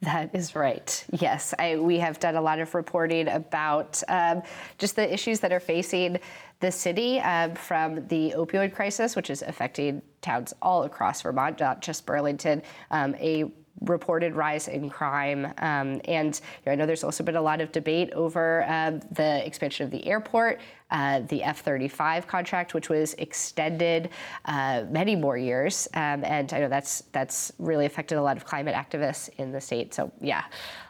That 0.00 0.34
is 0.34 0.54
right. 0.54 1.04
Yes, 1.18 1.54
I, 1.58 1.76
we 1.76 1.98
have 1.98 2.20
done 2.20 2.36
a 2.36 2.40
lot 2.40 2.60
of 2.60 2.74
reporting 2.74 3.28
about 3.28 4.00
um, 4.08 4.42
just 4.78 4.94
the 4.94 5.12
issues 5.12 5.40
that 5.40 5.52
are 5.52 5.60
facing 5.60 6.18
the 6.60 6.70
city 6.70 7.18
um, 7.20 7.54
from 7.54 8.06
the 8.06 8.32
opioid 8.36 8.74
crisis, 8.74 9.16
which 9.16 9.28
is 9.28 9.42
affecting 9.42 10.00
towns 10.22 10.54
all 10.62 10.84
across 10.84 11.22
Vermont, 11.22 11.58
not 11.58 11.82
just 11.82 12.06
Burlington. 12.06 12.62
Um, 12.92 13.14
a 13.16 13.50
reported 13.82 14.34
rise 14.34 14.68
in 14.68 14.90
crime. 14.90 15.46
Um, 15.58 16.00
and 16.04 16.34
you 16.34 16.66
know, 16.66 16.72
I 16.72 16.74
know 16.74 16.86
there's 16.86 17.04
also 17.04 17.24
been 17.24 17.36
a 17.36 17.42
lot 17.42 17.60
of 17.60 17.72
debate 17.72 18.12
over 18.12 18.64
uh, 18.64 18.98
the 19.12 19.44
expansion 19.46 19.84
of 19.84 19.90
the 19.90 20.06
airport, 20.06 20.60
uh, 20.90 21.20
the 21.28 21.42
F 21.42 21.60
35 21.60 22.26
contract, 22.26 22.74
which 22.74 22.88
was 22.88 23.14
extended 23.14 24.10
uh, 24.44 24.84
many 24.90 25.14
more 25.14 25.36
years. 25.36 25.88
Um, 25.94 26.24
and 26.24 26.52
I 26.52 26.60
know 26.60 26.68
that's, 26.68 27.02
that's 27.12 27.52
really 27.58 27.86
affected 27.86 28.18
a 28.18 28.22
lot 28.22 28.36
of 28.36 28.44
climate 28.44 28.74
activists 28.74 29.28
in 29.38 29.52
the 29.52 29.60
state. 29.60 29.92
So, 29.94 30.10
yeah, 30.20 30.44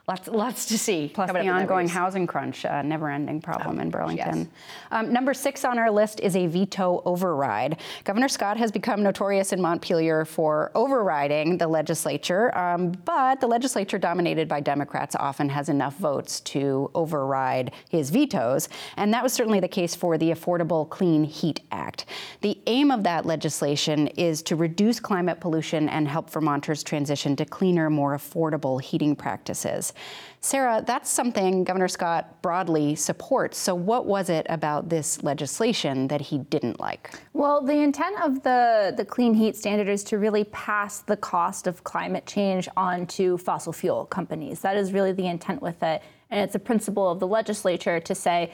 lots, 0.08 0.28
lots 0.28 0.66
to 0.66 0.78
see. 0.78 1.10
Plus 1.12 1.30
the 1.30 1.48
ongoing 1.48 1.86
housing 1.86 2.26
crunch, 2.26 2.64
uh, 2.64 2.82
never-ending 2.82 3.40
problem 3.40 3.78
oh, 3.78 3.82
in 3.82 3.90
Burlington. 3.90 4.38
Yes. 4.38 4.48
Um, 4.90 5.12
number 5.12 5.34
six 5.34 5.64
on 5.64 5.78
our 5.78 5.90
list 5.90 6.20
is 6.20 6.34
a 6.34 6.46
veto 6.46 7.02
override. 7.04 7.78
Governor 8.04 8.28
Scott 8.28 8.56
has 8.56 8.72
become 8.72 9.02
notorious 9.02 9.52
in 9.52 9.60
Montpelier 9.60 10.24
for 10.24 10.70
overriding 10.74 11.58
the 11.58 11.68
legislature, 11.68 12.56
um, 12.56 12.92
but 13.04 13.40
the 13.40 13.46
legislature, 13.46 13.98
dominated 13.98 14.48
by 14.48 14.60
Democrats, 14.60 15.14
often 15.18 15.48
has 15.48 15.68
enough 15.68 15.96
votes 15.98 16.40
to 16.40 16.90
override 16.94 17.72
his 17.90 18.10
vetoes, 18.10 18.68
and 18.96 19.12
that 19.12 19.22
was 19.22 19.32
certainly 19.32 19.60
the 19.60 19.68
case 19.68 19.87
for 19.94 20.18
the 20.18 20.30
Affordable 20.30 20.88
Clean 20.88 21.24
Heat 21.24 21.60
Act. 21.70 22.06
The 22.40 22.58
aim 22.66 22.90
of 22.90 23.02
that 23.04 23.26
legislation 23.26 24.08
is 24.08 24.42
to 24.42 24.56
reduce 24.56 25.00
climate 25.00 25.40
pollution 25.40 25.88
and 25.88 26.08
help 26.08 26.30
Vermonters 26.30 26.82
transition 26.82 27.36
to 27.36 27.44
cleaner, 27.44 27.90
more 27.90 28.16
affordable 28.16 28.80
heating 28.80 29.16
practices. 29.16 29.92
Sarah, 30.40 30.84
that's 30.86 31.10
something 31.10 31.64
Governor 31.64 31.88
Scott 31.88 32.40
broadly 32.42 32.94
supports. 32.94 33.58
So, 33.58 33.74
what 33.74 34.06
was 34.06 34.30
it 34.30 34.46
about 34.48 34.88
this 34.88 35.22
legislation 35.24 36.08
that 36.08 36.20
he 36.20 36.38
didn't 36.38 36.78
like? 36.78 37.18
Well, 37.32 37.60
the 37.60 37.78
intent 37.78 38.20
of 38.22 38.42
the, 38.44 38.94
the 38.96 39.04
clean 39.04 39.34
heat 39.34 39.56
standard 39.56 39.88
is 39.88 40.04
to 40.04 40.18
really 40.18 40.44
pass 40.44 41.00
the 41.00 41.16
cost 41.16 41.66
of 41.66 41.82
climate 41.82 42.24
change 42.24 42.68
onto 42.76 43.36
fossil 43.36 43.72
fuel 43.72 44.06
companies. 44.06 44.60
That 44.60 44.76
is 44.76 44.92
really 44.92 45.12
the 45.12 45.26
intent 45.26 45.60
with 45.60 45.82
it. 45.82 46.02
And 46.30 46.40
it's 46.40 46.54
a 46.54 46.60
principle 46.60 47.10
of 47.10 47.20
the 47.20 47.26
legislature 47.26 47.98
to 48.00 48.14
say 48.14 48.52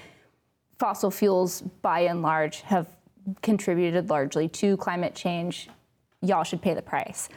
fossil 0.78 1.10
fuels, 1.10 1.60
by 1.60 2.00
and 2.00 2.22
large, 2.22 2.60
have 2.62 2.88
contributed 3.42 4.10
largely 4.10 4.48
to 4.48 4.76
climate 4.76 5.14
change. 5.14 5.68
Y'all 6.20 6.44
should 6.44 6.62
pay 6.62 6.74
the 6.74 6.82
price. 6.82 7.28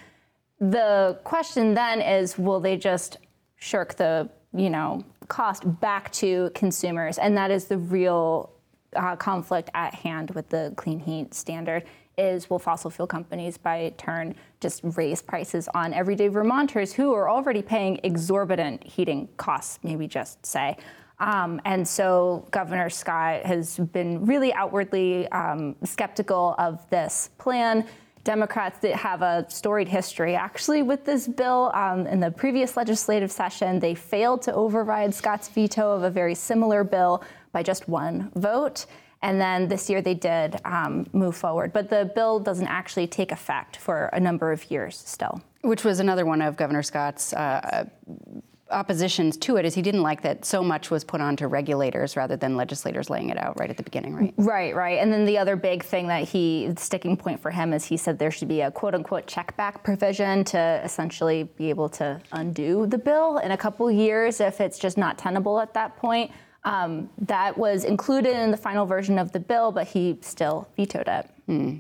The 0.60 1.20
question 1.24 1.74
then 1.74 2.01
is 2.01 2.38
will 2.38 2.60
they 2.60 2.77
just 2.77 3.17
shirk 3.58 3.96
the 3.96 4.29
you 4.53 4.70
know 4.70 5.03
cost 5.27 5.79
back 5.79 6.12
to 6.13 6.50
consumers, 6.56 7.17
and 7.17 7.38
that 7.38 7.51
is 7.51 7.65
the 7.65 7.77
real 7.77 8.51
uh, 8.96 9.15
conflict 9.15 9.70
at 9.74 9.94
hand 9.94 10.32
with 10.32 10.50
the 10.50 10.74
clean 10.75 11.00
heat 11.00 11.34
standard. 11.34 11.84
Is 12.17 12.50
will 12.50 12.58
fossil 12.58 12.89
fuel 12.89 13.08
companies, 13.08 13.60
by 13.60 13.94
turn, 13.98 14.34
just 14.60 14.82
raise 14.84 15.22
prices 15.22 15.70
on 15.75 15.94
everyday 15.94 16.29
Vermonters 16.29 16.91
who 16.91 17.13
are 17.13 17.29
already 17.29 17.62
paying 17.62 18.00
exorbitant 18.01 18.84
heating 18.84 19.29
costs? 19.38 19.77
Maybe 19.84 20.08
just 20.08 20.44
say. 20.44 20.77
Um, 21.20 21.60
and 21.66 21.88
so 21.88 22.48
Governor 22.52 22.90
Scott 22.90 23.44
has 23.44 23.78
been 23.78 24.26
really 24.26 24.54
outwardly 24.54 25.28
um, 25.30 25.76
skeptical 25.84 26.56
of 26.60 26.88
this 26.90 27.30
plan. 27.38 27.88
Democrats 28.24 28.80
that 28.80 28.94
have 28.94 29.22
a 29.22 29.46
storied 29.48 29.88
history 29.88 30.36
actually 30.36 30.84
with 30.84 31.06
this 31.06 31.30
bill. 31.30 31.72
Um, 31.74 32.06
in 32.08 32.20
the 32.20 32.30
previous 32.30 32.76
legislative 32.76 33.32
session, 33.32 33.80
they 33.80 33.96
failed 33.96 34.42
to 34.44 34.54
override 34.54 35.16
Scott's 35.16 35.48
veto 35.48 35.92
of 35.94 36.04
a 36.04 36.10
very 36.10 36.36
similar 36.36 36.84
bill 36.84 37.24
by 37.54 37.64
just 37.64 37.88
one 37.88 38.30
vote. 38.36 38.86
And 39.22 39.40
then 39.40 39.70
this 39.70 39.90
year 39.90 40.02
they 40.02 40.14
did 40.14 40.58
um, 40.66 41.08
move 41.14 41.36
forward. 41.38 41.72
But 41.72 41.90
the 41.90 42.12
bill 42.14 42.40
doesn't 42.40 42.68
actually 42.68 43.08
take 43.08 43.32
effect 43.32 43.78
for 43.78 44.08
a 44.14 44.20
number 44.20 44.52
of 44.52 44.70
years 44.70 44.98
still. 44.98 45.42
Which 45.62 45.84
was 45.84 46.00
another 46.00 46.26
one 46.26 46.42
of 46.42 46.58
Governor 46.58 46.84
Scott's 46.84 47.34
uh, 47.34 47.86
oppositions 48.72 49.38
to 49.38 49.58
it 49.58 49.66
is 49.66 49.74
he 49.74 49.82
didn't 49.82 50.02
like 50.02 50.22
that 50.22 50.46
so 50.46 50.62
much 50.62 50.92
was 50.92 51.04
put 51.04 51.22
onto 51.22 51.48
regulators 51.48 52.16
rather 52.16 52.36
than 52.36 52.56
legislators 52.56 53.10
laying 53.10 53.30
it 53.30 53.38
out 53.38 53.60
right 53.60 53.70
at 53.70 53.78
the 53.78 53.84
beginning, 53.84 54.16
right? 54.16 54.34
Right, 54.38 54.76
right. 54.76 55.00
And 55.00 55.12
then 55.12 55.26
the 55.26 55.38
other 55.38 55.56
big 55.56 55.84
thing 55.84 56.08
that 56.08 56.24
he, 56.24 56.74
sticking 56.78 57.18
point 57.18 57.40
for 57.40 57.52
him 57.52 57.74
is 57.74 57.86
he 57.86 57.98
said 57.98 58.20
there 58.20 58.32
should 58.32 58.48
be 58.48 58.62
a 58.62 58.72
quote 58.72 58.94
unquote 58.94 59.28
check 59.28 59.56
back 59.58 59.84
provision 59.84 60.44
to 60.46 60.82
essentially 60.84 61.44
be 61.44 61.70
able 61.70 61.90
to 61.90 62.22
undo 62.32 62.86
the 62.88 62.98
bill 62.98 63.38
in 63.38 63.52
a 63.52 63.58
couple 63.58 63.90
years 63.92 64.40
if 64.40 64.60
it's 64.62 64.78
just 64.80 64.98
not 64.98 65.18
tenable 65.18 65.60
at 65.60 65.74
that 65.74 65.96
point. 65.98 66.32
Um, 66.64 67.10
that 67.20 67.58
was 67.58 67.86
included 67.86 68.36
in 68.36 68.52
the 68.52 68.58
final 68.58 68.86
version 68.86 69.18
of 69.18 69.32
the 69.32 69.40
bill, 69.40 69.72
but 69.72 69.88
he 69.88 70.18
still 70.22 70.68
vetoed 70.76 71.08
it. 71.08 71.30
Hmm. 71.46 71.78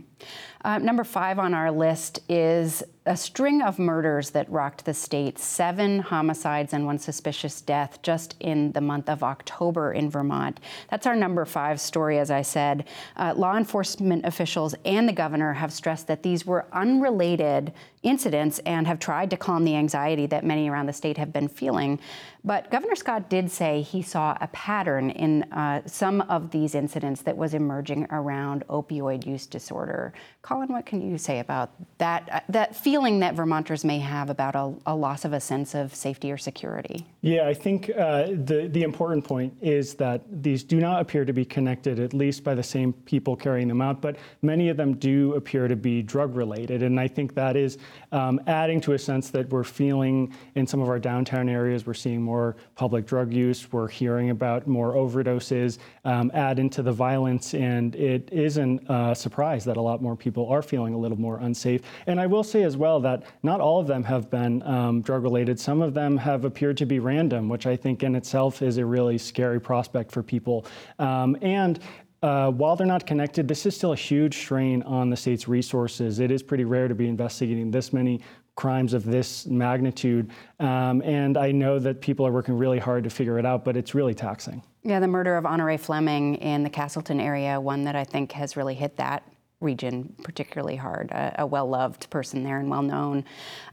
Uh, 0.63 0.77
number 0.79 1.03
five 1.03 1.39
on 1.39 1.53
our 1.53 1.71
list 1.71 2.19
is 2.29 2.83
a 3.07 3.15
string 3.15 3.61
of 3.61 3.79
murders 3.79 4.31
that 4.31 4.49
rocked 4.51 4.83
the 4.83 4.93
state 4.93 5.39
seven 5.39 5.99
homicides 5.99 6.73
and 6.73 6.85
one 6.85 6.99
suspicious 6.99 7.61
death 7.61 8.01
just 8.01 8.35
in 8.41 8.73
the 8.73 8.81
month 8.81 9.07
of 9.07 9.23
October 9.23 9.93
in 9.93 10.09
Vermont. 10.09 10.59
That's 10.89 11.07
our 11.07 11.15
number 11.15 11.45
five 11.45 11.79
story, 11.79 12.19
as 12.19 12.29
I 12.29 12.41
said. 12.41 12.85
Uh, 13.15 13.33
law 13.35 13.55
enforcement 13.55 14.25
officials 14.25 14.75
and 14.83 15.07
the 15.07 15.13
governor 15.13 15.53
have 15.53 15.71
stressed 15.71 16.07
that 16.07 16.21
these 16.21 16.45
were 16.45 16.65
unrelated 16.73 17.73
incidents 18.03 18.59
and 18.59 18.85
have 18.87 18.99
tried 18.99 19.29
to 19.29 19.37
calm 19.37 19.63
the 19.63 19.75
anxiety 19.75 20.25
that 20.27 20.43
many 20.43 20.69
around 20.69 20.85
the 20.85 20.93
state 20.93 21.17
have 21.17 21.31
been 21.31 21.47
feeling. 21.47 21.99
But 22.43 22.71
Governor 22.71 22.95
Scott 22.95 23.29
did 23.29 23.51
say 23.51 23.81
he 23.81 24.01
saw 24.01 24.37
a 24.39 24.47
pattern 24.47 25.09
in 25.09 25.43
uh, 25.51 25.81
some 25.85 26.21
of 26.21 26.51
these 26.51 26.75
incidents 26.75 27.21
that 27.23 27.35
was 27.35 27.53
emerging 27.53 28.07
around 28.11 28.65
opioid 28.69 29.25
use 29.25 29.45
disorder. 29.45 30.13
Colin, 30.47 30.69
what 30.69 30.85
can 30.85 31.01
you 31.01 31.17
say 31.17 31.39
about 31.39 31.71
that, 31.97 32.29
uh, 32.31 32.39
that 32.47 32.73
feeling 32.73 33.19
that 33.19 33.35
Vermonters 33.35 33.83
may 33.83 33.99
have 33.99 34.29
about 34.29 34.55
a, 34.55 34.73
a, 34.85 34.95
loss 34.95 35.25
of 35.25 35.33
a 35.33 35.41
sense 35.41 35.75
of 35.75 35.93
safety 35.93 36.31
or 36.31 36.37
security? 36.37 37.05
Yeah, 37.19 37.49
I 37.49 37.53
think 37.53 37.89
uh, 37.89 38.27
the, 38.27 38.69
the 38.71 38.83
important 38.83 39.25
point 39.25 39.53
is 39.59 39.95
that 39.95 40.21
these 40.31 40.63
do 40.63 40.79
not 40.79 41.01
appear 41.01 41.25
to 41.25 41.33
be 41.33 41.43
connected, 41.43 41.99
at 41.99 42.13
least 42.13 42.45
by 42.45 42.55
the 42.55 42.63
same 42.63 42.93
people 42.93 43.35
carrying 43.35 43.67
them 43.67 43.81
out, 43.81 44.01
but 44.01 44.15
many 44.41 44.69
of 44.69 44.77
them 44.77 44.95
do 44.95 45.33
appear 45.33 45.67
to 45.67 45.75
be 45.75 46.01
drug 46.01 46.33
related. 46.33 46.81
And 46.81 46.97
I 46.97 47.09
think 47.09 47.35
that 47.35 47.57
is 47.57 47.77
um, 48.13 48.39
adding 48.47 48.79
to 48.81 48.93
a 48.93 48.99
sense 48.99 49.29
that 49.31 49.49
we're 49.49 49.65
feeling 49.65 50.33
in 50.55 50.65
some 50.65 50.79
of 50.79 50.87
our 50.87 50.99
downtown 50.99 51.49
areas, 51.49 51.85
we're 51.85 51.93
seeing 51.93 52.21
more 52.21 52.55
public 52.75 53.05
drug 53.05 53.33
use, 53.33 53.69
we're 53.73 53.89
hearing 53.89 54.29
about 54.29 54.65
more 54.65 54.93
overdoses, 54.93 55.77
um, 56.05 56.31
add 56.33 56.57
into 56.57 56.81
the 56.81 56.93
violence, 56.93 57.53
and 57.53 57.97
it 57.97 58.29
isn't 58.31 58.81
a 58.87 59.13
surprise 59.13 59.65
that 59.65 59.75
a 59.75 59.81
lot 59.81 60.01
more 60.01 60.15
people 60.15 60.36
are 60.45 60.61
feeling 60.61 60.93
a 60.93 60.97
little 60.97 61.19
more 61.19 61.39
unsafe. 61.39 61.81
And 62.05 62.19
I 62.19 62.27
will 62.27 62.43
say 62.43 62.63
as 62.63 62.77
well 62.77 62.99
that 62.99 63.23
not 63.41 63.59
all 63.59 63.79
of 63.79 63.87
them 63.87 64.03
have 64.03 64.29
been 64.29 64.61
um, 64.63 65.01
drug 65.01 65.23
related. 65.23 65.59
Some 65.59 65.81
of 65.81 65.95
them 65.95 66.17
have 66.17 66.45
appeared 66.45 66.77
to 66.77 66.85
be 66.85 66.99
random, 66.99 67.49
which 67.49 67.65
I 67.65 67.75
think 67.75 68.03
in 68.03 68.15
itself 68.15 68.61
is 68.61 68.77
a 68.77 68.85
really 68.85 69.17
scary 69.17 69.59
prospect 69.59 70.11
for 70.11 70.21
people. 70.21 70.65
Um, 70.99 71.35
and 71.41 71.79
uh, 72.21 72.51
while 72.51 72.75
they're 72.75 72.87
not 72.87 73.05
connected, 73.05 73.47
this 73.47 73.65
is 73.65 73.75
still 73.75 73.93
a 73.93 73.97
huge 73.97 74.37
strain 74.37 74.81
on 74.83 75.09
the 75.09 75.17
state's 75.17 75.47
resources. 75.47 76.19
It 76.19 76.31
is 76.31 76.41
pretty 76.41 76.65
rare 76.65 76.87
to 76.87 76.95
be 76.95 77.07
investigating 77.07 77.71
this 77.71 77.93
many 77.93 78.21
crimes 78.55 78.93
of 78.93 79.05
this 79.05 79.45
magnitude. 79.45 80.31
Um, 80.59 81.01
and 81.03 81.37
I 81.37 81.51
know 81.51 81.77
that 81.77 82.01
people 82.01 82.25
are 82.25 82.31
working 82.31 82.57
really 82.57 82.79
hard 82.79 83.03
to 83.03 83.09
figure 83.09 83.37
it 83.37 83.45
out, 83.45 83.63
but 83.63 83.77
it's 83.77 83.93
really 83.93 84.15
taxing. 84.15 84.63
Yeah, 84.83 84.99
the 84.99 85.07
murder 85.07 85.37
of 85.37 85.43
Honoree 85.43 85.79
Fleming 85.79 86.35
in 86.35 86.63
the 86.63 86.69
Castleton 86.69 87.19
area, 87.19 87.61
one 87.61 87.83
that 87.83 87.95
I 87.95 88.03
think 88.03 88.31
has 88.31 88.57
really 88.57 88.73
hit 88.73 88.97
that 88.97 89.23
region 89.59 90.13
particularly 90.23 90.75
hard, 90.75 91.11
a, 91.11 91.41
a 91.41 91.45
well 91.45 91.67
loved 91.67 92.09
person 92.09 92.43
there 92.43 92.59
and 92.59 92.69
well 92.69 92.81
known. 92.83 93.25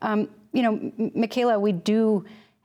Um, 0.02 0.28
you 0.52 0.62
know, 0.62 0.76
Mikaela, 1.16 1.60
we 1.60 1.72
do 1.72 2.24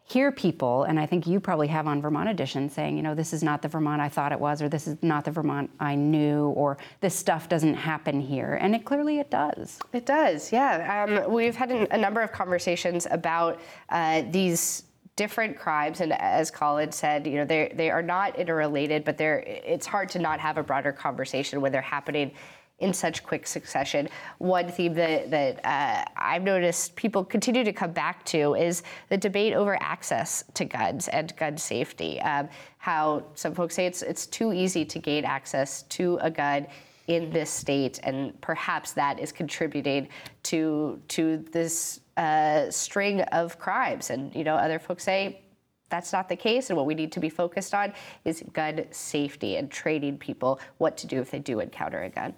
hear 0.09 0.31
people, 0.31 0.83
and 0.83 0.99
I 0.99 1.05
think 1.05 1.27
you 1.27 1.39
probably 1.39 1.67
have 1.67 1.85
on 1.85 2.01
Vermont 2.01 2.29
Edition 2.29 2.67
saying, 2.67 2.97
you 2.97 3.03
know, 3.03 3.13
this 3.13 3.31
is 3.31 3.43
not 3.43 3.61
the 3.61 3.67
Vermont 3.67 4.01
I 4.01 4.09
thought 4.09 4.31
it 4.31 4.39
was, 4.39 4.59
or 4.59 4.67
this 4.67 4.87
is 4.87 4.97
not 5.03 5.23
the 5.23 5.31
Vermont 5.31 5.69
I 5.79 5.93
knew, 5.93 6.47
or 6.49 6.79
this 6.99 7.15
stuff 7.15 7.47
doesn't 7.47 7.75
happen 7.75 8.19
here. 8.19 8.55
And 8.55 8.73
it 8.73 8.85
clearly 8.85 9.19
it 9.19 9.29
does. 9.29 9.79
It 9.93 10.07
does, 10.07 10.51
yeah. 10.51 11.23
Um, 11.25 11.31
we've 11.31 11.55
had 11.55 11.71
a 11.71 11.97
number 11.97 12.21
of 12.21 12.31
conversations 12.31 13.05
about 13.11 13.59
uh, 13.89 14.23
these 14.31 14.83
different 15.15 15.59
crimes, 15.59 16.01
and 16.01 16.13
as 16.13 16.49
Colin 16.49 16.91
said, 16.91 17.27
you 17.27 17.35
know, 17.35 17.45
they 17.45 17.71
they 17.75 17.91
are 17.91 18.01
not 18.01 18.35
interrelated, 18.37 19.03
but 19.03 19.17
they're 19.17 19.39
it's 19.39 19.85
hard 19.85 20.09
to 20.09 20.19
not 20.19 20.39
have 20.39 20.57
a 20.57 20.63
broader 20.63 20.93
conversation 20.93 21.59
when 21.59 21.71
they're 21.71 21.81
happening 21.81 22.31
in 22.79 22.93
such 22.93 23.23
quick 23.23 23.45
succession. 23.45 24.09
One 24.37 24.69
theme 24.69 24.93
that, 24.93 25.29
that 25.31 25.65
uh, 25.65 26.05
I've 26.15 26.43
noticed 26.43 26.95
people 26.95 27.23
continue 27.23 27.63
to 27.63 27.73
come 27.73 27.91
back 27.91 28.25
to 28.25 28.55
is 28.55 28.83
the 29.09 29.17
debate 29.17 29.53
over 29.53 29.77
access 29.81 30.43
to 30.53 30.65
guns 30.65 31.07
and 31.09 31.35
gun 31.35 31.57
safety. 31.57 32.21
Um, 32.21 32.49
how 32.77 33.25
some 33.35 33.53
folks 33.53 33.75
say 33.75 33.85
it's, 33.85 34.01
it's 34.01 34.25
too 34.25 34.53
easy 34.53 34.85
to 34.85 34.99
gain 34.99 35.25
access 35.25 35.83
to 35.83 36.17
a 36.21 36.31
gun 36.31 36.67
in 37.09 37.31
this 37.31 37.49
state, 37.49 37.99
and 38.03 38.39
perhaps 38.39 38.91
that 38.93 39.19
is 39.19 39.31
contributing 39.31 40.07
to 40.43 41.01
to 41.07 41.37
this 41.51 42.01
uh, 42.17 42.69
string 42.69 43.21
of 43.21 43.57
crimes. 43.57 44.11
And 44.11 44.33
you 44.35 44.43
know, 44.43 44.55
other 44.55 44.77
folks 44.77 45.03
say 45.03 45.41
that's 45.89 46.13
not 46.13 46.29
the 46.29 46.35
case, 46.35 46.69
and 46.69 46.77
what 46.77 46.85
we 46.85 46.93
need 46.93 47.11
to 47.13 47.19
be 47.19 47.29
focused 47.29 47.73
on 47.73 47.93
is 48.25 48.43
gun 48.53 48.85
safety 48.91 49.57
and 49.57 49.71
training 49.71 50.19
people 50.19 50.59
what 50.77 50.97
to 50.97 51.07
do 51.07 51.19
if 51.19 51.31
they 51.31 51.39
do 51.39 51.59
encounter 51.59 52.03
a 52.03 52.09
gun. 52.09 52.35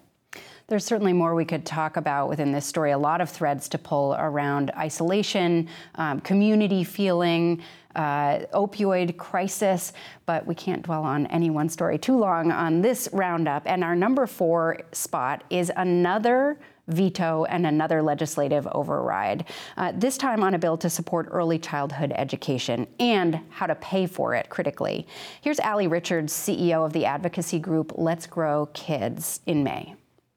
There's 0.68 0.84
certainly 0.84 1.12
more 1.12 1.34
we 1.34 1.44
could 1.44 1.66
talk 1.66 1.96
about 1.96 2.28
within 2.28 2.52
this 2.52 2.66
story. 2.66 2.92
A 2.92 2.98
lot 2.98 3.20
of 3.20 3.28
threads 3.28 3.68
to 3.70 3.78
pull 3.78 4.14
around 4.18 4.70
isolation, 4.76 5.68
um, 5.96 6.20
community 6.20 6.84
feeling, 6.84 7.62
uh, 7.94 8.40
opioid 8.54 9.16
crisis, 9.16 9.92
but 10.24 10.46
we 10.46 10.54
can't 10.54 10.82
dwell 10.82 11.02
on 11.02 11.26
any 11.26 11.50
one 11.50 11.68
story 11.68 11.98
too 11.98 12.16
long 12.16 12.50
on 12.50 12.80
this 12.80 13.08
roundup. 13.12 13.62
And 13.66 13.84
our 13.84 13.94
number 13.94 14.26
four 14.26 14.80
spot 14.92 15.44
is 15.50 15.70
another 15.76 16.58
veto 16.88 17.44
and 17.44 17.66
another 17.66 18.02
legislative 18.02 18.66
override, 18.72 19.44
uh, 19.76 19.92
this 19.94 20.18
time 20.18 20.42
on 20.42 20.54
a 20.54 20.58
bill 20.58 20.76
to 20.76 20.90
support 20.90 21.28
early 21.30 21.58
childhood 21.58 22.12
education 22.16 22.86
and 22.98 23.40
how 23.50 23.66
to 23.66 23.74
pay 23.76 24.06
for 24.06 24.34
it 24.34 24.48
critically. 24.48 25.06
Here's 25.40 25.60
Aly 25.60 25.86
Richards, 25.86 26.32
CEO 26.32 26.84
of 26.84 26.92
the 26.92 27.04
advocacy 27.06 27.58
group 27.58 27.92
Let's 27.96 28.26
Grow 28.26 28.66
Kids, 28.72 29.40
in 29.46 29.62
May. 29.62 29.94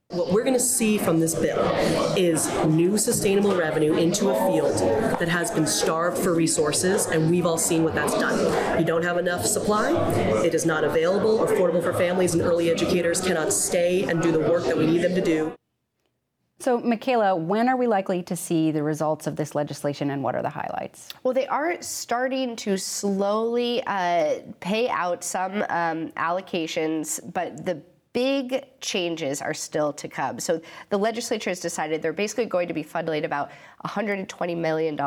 What 0.09 0.31
we're 0.31 0.43
going 0.43 0.53
to 0.53 0.59
see 0.59 1.00
from 1.00 1.19
this 1.19 1.33
bill 1.33 1.59
is 2.15 2.47
new 2.67 2.95
sustainable 2.95 3.55
revenue 3.55 3.95
into 3.95 4.29
a 4.29 4.51
field 4.51 4.77
that 5.19 5.27
has 5.27 5.50
been 5.50 5.65
starved 5.65 6.19
for 6.19 6.33
resources, 6.33 7.07
and 7.07 7.29
we've 7.29 7.47
all 7.47 7.57
seen 7.57 7.83
what 7.83 7.95
that's 7.95 8.13
done. 8.13 8.79
You 8.79 8.85
don't 8.85 9.03
have 9.03 9.17
enough 9.17 9.47
supply, 9.47 9.91
it 10.45 10.53
is 10.53 10.63
not 10.63 10.83
available, 10.83 11.39
affordable 11.39 11.81
for 11.81 11.91
families, 11.91 12.35
and 12.35 12.43
early 12.43 12.69
educators 12.69 13.19
cannot 13.19 13.51
stay 13.51 14.03
and 14.03 14.21
do 14.21 14.31
the 14.31 14.39
work 14.39 14.63
that 14.65 14.77
we 14.77 14.85
need 14.85 15.00
them 15.00 15.15
to 15.15 15.21
do. 15.21 15.53
So, 16.59 16.79
Mikaela, 16.79 17.38
when 17.38 17.67
are 17.67 17.75
we 17.75 17.88
likely 17.88 18.21
to 18.24 18.35
see 18.35 18.71
the 18.71 18.83
results 18.83 19.27
of 19.27 19.35
this 19.35 19.55
legislation 19.55 20.12
and 20.12 20.24
what 20.24 20.35
are 20.35 20.41
the 20.43 20.50
highlights? 20.50 21.09
Well, 21.24 21.33
they 21.33 21.47
are 21.47 21.81
starting 21.81 22.55
to 22.57 22.77
slowly 22.77 23.83
uh, 23.88 24.35
pay 24.59 24.88
out 24.88 25.24
some 25.24 25.63
um, 25.67 26.12
allocations, 26.12 27.19
but 27.33 27.65
the 27.65 27.81
big 28.15 28.63
changes 28.79 29.41
are 29.41 29.53
still 29.53 29.91
to 29.91 30.07
come. 30.07 30.39
So 30.39 30.62
the 30.89 30.98
legislature 30.98 31.50
has 31.50 31.60
decided 31.60 32.01
they're 32.01 32.13
basically 32.13 32.45
going 32.45 32.69
to 32.69 32.74
be 32.74 32.81
funneling 32.81 33.25
about 33.25 33.51
$120 33.84 34.57
million 34.57 34.98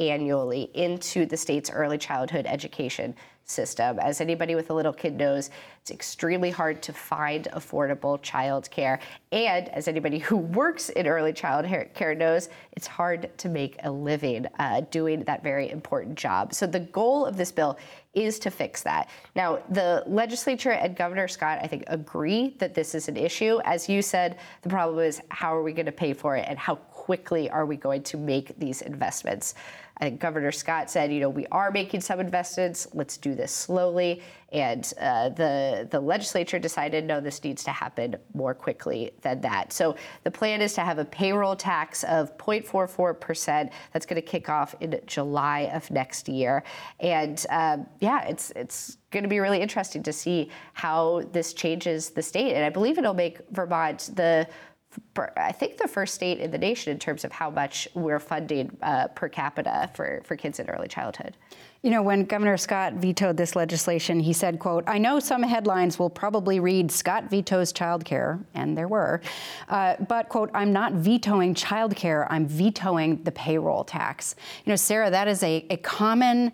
annually 0.00 0.62
into 0.74 1.24
the 1.24 1.36
state's 1.36 1.70
early 1.70 1.98
childhood 1.98 2.46
education 2.48 3.14
system. 3.48 3.98
As 3.98 4.20
anybody 4.20 4.54
with 4.54 4.70
a 4.70 4.74
little 4.74 4.92
kid 4.92 5.16
knows, 5.16 5.50
it's 5.80 5.90
extremely 5.90 6.50
hard 6.50 6.82
to 6.82 6.92
find 6.92 7.48
affordable 7.54 8.20
child 8.20 8.70
care. 8.70 9.00
And 9.32 9.68
as 9.70 9.88
anybody 9.88 10.18
who 10.18 10.36
works 10.36 10.90
in 10.90 11.06
early 11.06 11.32
child 11.32 11.66
care 11.94 12.14
knows, 12.14 12.50
it's 12.72 12.86
hard 12.86 13.36
to 13.38 13.48
make 13.48 13.76
a 13.84 13.90
living 13.90 14.46
uh, 14.58 14.82
doing 14.90 15.24
that 15.24 15.42
very 15.42 15.70
important 15.70 16.16
job. 16.16 16.52
So 16.52 16.66
the 16.66 16.80
goal 16.80 17.24
of 17.24 17.36
this 17.36 17.50
bill 17.50 17.78
is 18.14 18.38
to 18.40 18.50
fix 18.50 18.82
that. 18.82 19.08
Now, 19.34 19.60
the 19.70 20.02
legislature 20.06 20.72
and 20.72 20.96
Governor 20.96 21.28
Scott, 21.28 21.60
I 21.62 21.66
think, 21.66 21.84
agree 21.86 22.54
that 22.58 22.74
this 22.74 22.94
is 22.94 23.08
an 23.08 23.16
issue. 23.16 23.60
As 23.64 23.88
you 23.88 24.02
said, 24.02 24.38
the 24.62 24.68
problem 24.68 25.04
is 25.04 25.20
how 25.30 25.56
are 25.56 25.62
we 25.62 25.72
going 25.72 25.86
to 25.86 25.92
pay 25.92 26.12
for 26.12 26.36
it 26.36 26.44
and 26.48 26.58
how 26.58 26.76
quickly 26.76 27.48
are 27.48 27.64
we 27.64 27.76
going 27.76 28.02
to 28.02 28.18
make 28.18 28.58
these 28.58 28.82
investments? 28.82 29.54
I 30.00 30.04
think 30.04 30.20
Governor 30.20 30.52
Scott 30.52 30.90
said, 30.90 31.12
you 31.12 31.20
know, 31.20 31.28
we 31.28 31.46
are 31.46 31.70
making 31.70 32.00
some 32.00 32.20
investments. 32.20 32.86
Let's 32.94 33.16
do 33.16 33.34
this 33.34 33.52
slowly. 33.52 34.22
And 34.50 34.90
uh, 34.98 35.28
the 35.30 35.86
the 35.90 36.00
legislature 36.00 36.58
decided, 36.58 37.04
no, 37.04 37.20
this 37.20 37.44
needs 37.44 37.62
to 37.64 37.70
happen 37.70 38.16
more 38.32 38.54
quickly 38.54 39.10
than 39.20 39.42
that. 39.42 39.72
So 39.72 39.96
the 40.24 40.30
plan 40.30 40.62
is 40.62 40.72
to 40.74 40.80
have 40.80 40.98
a 40.98 41.04
payroll 41.04 41.54
tax 41.54 42.02
of 42.04 42.36
0.44 42.38 43.20
percent. 43.20 43.72
That's 43.92 44.06
going 44.06 44.20
to 44.20 44.26
kick 44.26 44.48
off 44.48 44.74
in 44.80 44.98
July 45.06 45.70
of 45.74 45.90
next 45.90 46.28
year. 46.28 46.62
And 47.00 47.44
um, 47.50 47.86
yeah, 48.00 48.24
it's 48.26 48.50
it's 48.52 48.96
going 49.10 49.22
to 49.22 49.28
be 49.28 49.40
really 49.40 49.60
interesting 49.60 50.02
to 50.02 50.12
see 50.12 50.50
how 50.72 51.22
this 51.32 51.52
changes 51.52 52.10
the 52.10 52.22
state. 52.22 52.54
And 52.54 52.64
I 52.64 52.70
believe 52.70 52.96
it'll 52.98 53.14
make 53.14 53.38
Vermont 53.50 54.10
the 54.14 54.46
I 55.36 55.52
think 55.52 55.76
the 55.76 55.88
first 55.88 56.14
state 56.14 56.38
in 56.38 56.50
the 56.50 56.58
nation 56.58 56.92
in 56.92 56.98
terms 56.98 57.24
of 57.24 57.32
how 57.32 57.50
much 57.50 57.88
we're 57.94 58.20
funding 58.20 58.76
uh, 58.82 59.08
per 59.08 59.28
capita 59.28 59.90
for, 59.94 60.22
for 60.24 60.36
kids 60.36 60.58
in 60.60 60.70
early 60.70 60.88
childhood. 60.88 61.36
You 61.82 61.90
know, 61.90 62.02
when 62.02 62.24
Governor 62.24 62.56
Scott 62.56 62.94
vetoed 62.94 63.36
this 63.36 63.54
legislation, 63.54 64.18
he 64.18 64.32
said, 64.32 64.58
quote, 64.58 64.84
I 64.86 64.98
know 64.98 65.20
some 65.20 65.42
headlines 65.42 65.98
will 65.98 66.10
probably 66.10 66.58
read 66.58 66.90
Scott 66.90 67.30
vetoes 67.30 67.72
childcare, 67.72 68.44
and 68.54 68.76
there 68.76 68.88
were, 68.88 69.20
uh, 69.68 69.96
but, 70.08 70.28
quote, 70.28 70.50
I'm 70.54 70.72
not 70.72 70.94
vetoing 70.94 71.54
childcare, 71.54 72.26
I'm 72.30 72.46
vetoing 72.46 73.22
the 73.22 73.32
payroll 73.32 73.84
tax. 73.84 74.34
You 74.64 74.72
know, 74.72 74.76
Sarah, 74.76 75.10
that 75.10 75.28
is 75.28 75.42
a, 75.42 75.66
a 75.70 75.76
common 75.76 76.52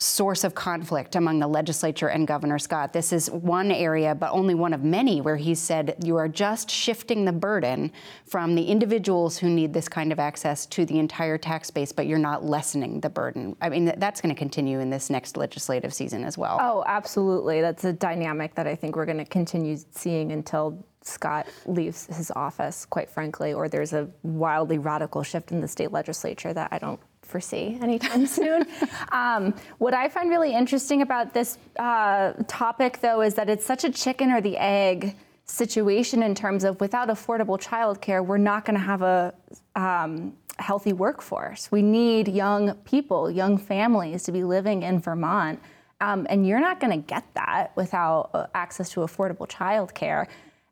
source 0.00 0.44
of 0.44 0.54
conflict 0.54 1.14
among 1.14 1.38
the 1.38 1.46
legislature 1.46 2.08
and 2.08 2.26
Governor 2.26 2.58
Scott. 2.58 2.94
This 2.94 3.12
is 3.12 3.30
one 3.30 3.70
area, 3.70 4.14
but 4.14 4.32
only 4.32 4.54
one 4.54 4.72
of 4.72 4.82
many, 4.82 5.20
where 5.20 5.36
he 5.36 5.54
said 5.54 5.94
you 6.02 6.16
are 6.16 6.26
just 6.26 6.70
shifting 6.70 7.26
the 7.26 7.32
burden 7.32 7.92
from 8.24 8.54
the 8.54 8.64
individuals 8.64 9.36
who 9.36 9.50
need 9.50 9.74
this 9.74 9.88
kind 9.88 10.10
of 10.10 10.18
access 10.18 10.64
to 10.66 10.86
the 10.86 10.98
entire 10.98 11.36
tax 11.36 11.70
base, 11.70 11.92
but 11.92 12.06
you're 12.06 12.18
not 12.18 12.42
lessening 12.42 13.00
the 13.00 13.10
burden. 13.10 13.54
I 13.60 13.68
mean, 13.68 13.92
that's 13.98 14.22
going 14.22 14.34
to 14.34 14.38
continue 14.38 14.80
in 14.80 14.88
this 14.88 15.10
next 15.10 15.36
legislative 15.36 15.92
season 15.92 16.24
as 16.24 16.38
well. 16.38 16.58
Oh, 16.60 16.82
absolutely. 16.86 17.60
That's 17.60 17.84
a 17.84 17.92
dynamic 17.92 18.54
that 18.54 18.66
I 18.66 18.74
think 18.74 18.96
we're 18.96 19.06
going 19.06 19.18
to 19.18 19.26
continue 19.26 19.76
seeing 19.90 20.32
until 20.32 20.82
Scott 21.02 21.46
leaves 21.66 22.06
his 22.06 22.30
office, 22.36 22.86
quite 22.86 23.10
frankly, 23.10 23.52
or 23.52 23.68
there's 23.68 23.92
a 23.92 24.08
wildly 24.22 24.78
radical 24.78 25.22
shift 25.22 25.52
in 25.52 25.60
the 25.60 25.68
state 25.68 25.92
legislature 25.92 26.54
that 26.54 26.68
I 26.72 26.78
don't 26.78 27.00
foresee 27.30 27.78
anytime 27.80 28.26
soon. 28.38 28.66
Um, 29.12 29.54
what 29.78 29.94
I 29.94 30.08
find 30.08 30.28
really 30.28 30.54
interesting 30.54 31.02
about 31.02 31.32
this 31.32 31.58
uh, 31.78 32.32
topic, 32.48 33.00
though, 33.00 33.22
is 33.22 33.34
that 33.34 33.48
it's 33.48 33.64
such 33.64 33.84
a 33.84 33.90
chicken 33.90 34.30
or 34.30 34.40
the 34.40 34.56
egg 34.58 35.16
situation 35.44 36.22
in 36.22 36.34
terms 36.34 36.64
of 36.64 36.80
without 36.80 37.08
affordable 37.08 37.60
childcare, 37.60 38.24
we're 38.24 38.38
not 38.38 38.64
going 38.64 38.78
to 38.78 38.84
have 38.84 39.02
a 39.02 39.34
um, 39.76 40.32
healthy 40.58 40.92
workforce. 40.92 41.70
We 41.72 41.82
need 41.82 42.28
young 42.28 42.74
people, 42.84 43.30
young 43.30 43.58
families 43.58 44.22
to 44.24 44.32
be 44.32 44.44
living 44.44 44.82
in 44.82 45.00
Vermont. 45.00 45.60
Um, 46.00 46.26
and 46.30 46.46
you're 46.46 46.60
not 46.60 46.80
going 46.80 46.92
to 46.92 47.06
get 47.06 47.24
that 47.34 47.72
without 47.76 48.30
uh, 48.32 48.46
access 48.54 48.90
to 48.92 49.00
affordable 49.00 49.48
childcare. 49.48 50.26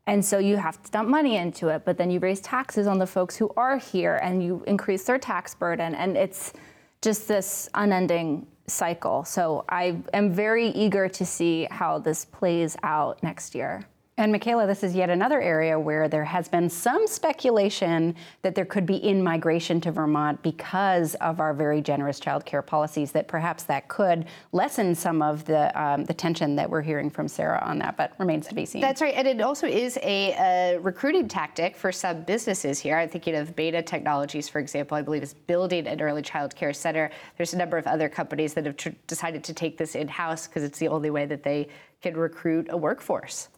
And 0.09 0.25
so 0.25 0.39
you 0.39 0.57
have 0.57 0.83
to 0.83 0.91
dump 0.91 1.11
money 1.11 1.37
into 1.37 1.69
it, 1.69 1.85
but 1.85 1.99
then 1.99 2.11
you 2.11 2.19
raise 2.19 2.41
taxes 2.41 2.87
on 2.87 2.99
the 2.99 3.07
folks 3.07 3.37
who 3.37 3.53
are 3.59 3.77
here 3.77 4.17
and 4.23 4.43
you 4.43 4.65
increase 4.67 5.05
their 5.05 5.19
tax 5.19 5.55
burden. 5.55 5.95
And 5.95 6.17
it's 6.17 6.55
just 7.03 7.29
this 7.29 7.69
unending 7.75 8.47
cycle. 8.67 9.25
So 9.25 9.67
I 9.69 9.99
am 10.15 10.33
very 10.33 10.69
eager 10.69 11.11
to 11.11 11.27
see 11.27 11.69
how 11.71 11.99
this 11.99 12.25
plays 12.25 12.75
out 12.83 13.23
next 13.23 13.55
year. 13.55 13.85
And 14.19 14.35
Mikaela, 14.35 14.67
this 14.67 14.83
is 14.83 14.97
yet 14.97 15.11
another 15.11 15.41
area 15.41 15.79
where 15.79 16.09
there 16.09 16.25
has 16.25 16.49
been 16.49 16.69
some 16.69 17.07
speculation 17.07 18.17
that 18.43 18.57
there 18.57 18.65
could 18.65 18.85
be 18.85 18.97
in 18.97 19.23
migration 19.23 19.81
to 19.83 19.93
Vermont 19.93 20.43
because 20.43 21.15
of 21.17 21.39
our 21.39 21.55
very 21.55 21.81
generous 21.81 22.19
child 22.19 22.45
care 22.45 22.61
policies, 22.61 23.13
that 23.13 23.29
perhaps 23.29 23.63
that 23.63 23.87
could 23.87 24.27
lessen 24.51 24.93
some 24.97 25.23
of 25.23 25.45
the, 25.45 25.71
um, 25.81 26.05
the 26.05 26.13
tension 26.13 26.57
that 26.57 26.69
we're 26.69 26.83
hearing 26.83 27.11
from 27.11 27.29
Sarah 27.29 27.63
on 27.65 27.79
that, 27.79 27.97
but 27.97 28.13
remains 28.19 28.49
to 28.49 28.57
be 28.57 28.67
seen. 28.67 28.81
That's 28.81 29.01
right. 29.01 29.15
And 29.15 29.29
it 29.29 29.41
also 29.41 29.69
is 29.69 29.97
a, 30.03 30.79
recruiting 30.83 31.29
tactic 31.29 31.77
for 31.77 31.93
some 31.93 32.23
businesses 32.23 32.81
here. 32.81 32.97
I'm 32.97 33.09
thinking 33.09 33.37
of 33.37 33.55
Beta 33.55 33.83
Technologies, 33.83 34.49
for 34.49 34.59
example, 34.59 34.97
I 34.97 35.03
believe 35.03 35.23
is 35.23 35.35
building 35.35 35.87
an 35.87 36.01
early 36.01 36.23
child 36.23 36.57
care 36.57 36.73
center. 36.73 37.11
There's 37.37 37.55
a 37.55 37.57
number 37.57 37.79
of 37.79 37.87
other 37.87 38.09
companies 38.09 38.53
that 38.55 38.67
have 38.67 38.77
tr- 38.77 38.89
decided 39.07 39.45
to 39.45 39.55
take 39.55 39.79
this 39.79 39.95
in 39.95 40.09
house 40.09 40.49
because 40.49 40.65
it's 40.65 40.81
the 40.81 40.89
only 40.89 41.11
way 41.11 41.25
that 41.27 41.45
they 41.45 41.69
can 42.03 42.17
recruit 42.17 42.67
a 42.71 42.77
workforce. 42.77 43.49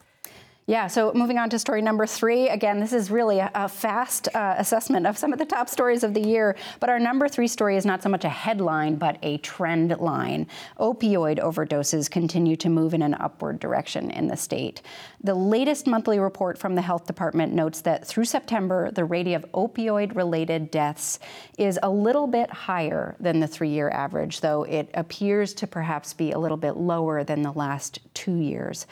Yeah, 0.71 0.87
so 0.87 1.13
moving 1.15 1.37
on 1.37 1.51
to 1.51 1.59
story 1.59 1.83
number 1.83 2.07
three. 2.07 2.49
Again, 2.49 2.79
this 2.79 2.93
is 2.93 3.11
really 3.11 3.41
a, 3.41 3.51
a 3.57 3.69
fast 3.69 4.29
uh, 4.37 4.55
assessment 4.57 5.05
of 5.05 5.19
some 5.19 5.33
of 5.33 5.41
the 5.41 5.45
top 5.45 5.69
stories 5.69 6.05
of 6.05 6.15
the 6.15 6.21
year. 6.21 6.55
But 6.79 6.89
our 6.89 7.01
number 7.01 7.27
three 7.27 7.49
story 7.49 7.77
is 7.77 7.85
not 7.85 8.05
so 8.05 8.09
much 8.09 8.25
a 8.25 8.29
headline, 8.29 8.95
but 8.95 9.19
a 9.25 9.39
trend 9.39 9.91
line. 9.99 10.47
Opioid 10.79 11.41
overdoses 11.41 12.09
continue 12.09 12.55
to 12.55 12.69
move 12.69 12.95
in 12.95 13.03
an 13.03 13.15
upward 13.15 13.59
direction 13.59 14.13
in 14.13 14.29
the 14.29 14.37
state. 14.37 14.83
The 15.25 15.35
latest 15.35 15.89
monthly 15.89 16.21
report 16.21 16.57
from 16.57 16.77
the 16.77 16.83
health 16.83 17.05
department 17.05 17.53
notes 17.53 17.81
that 17.81 18.07
through 18.07 18.27
September, 18.27 18.93
the 18.93 19.05
rate 19.05 19.27
of 19.27 19.45
opioid 19.51 20.15
related 20.15 20.71
deaths 20.71 21.19
is 21.59 21.81
a 21.83 21.91
little 21.91 22.29
bit 22.29 22.49
higher 22.49 23.17
than 23.19 23.41
the 23.41 23.49
three 23.49 23.71
year 23.71 23.91
average, 23.91 24.41
though 24.41 24.63
it 24.63 24.89
appears 24.95 25.53
to 25.55 25.67
perhaps 25.67 26.15
be 26.15 26.31
a 26.31 26.39
little 26.39 26.57
bit 26.57 26.77
lower 26.77 27.25
than 27.25 27.43
the 27.43 27.51
last 27.51 27.99
two 28.15 28.37
years 28.37 28.87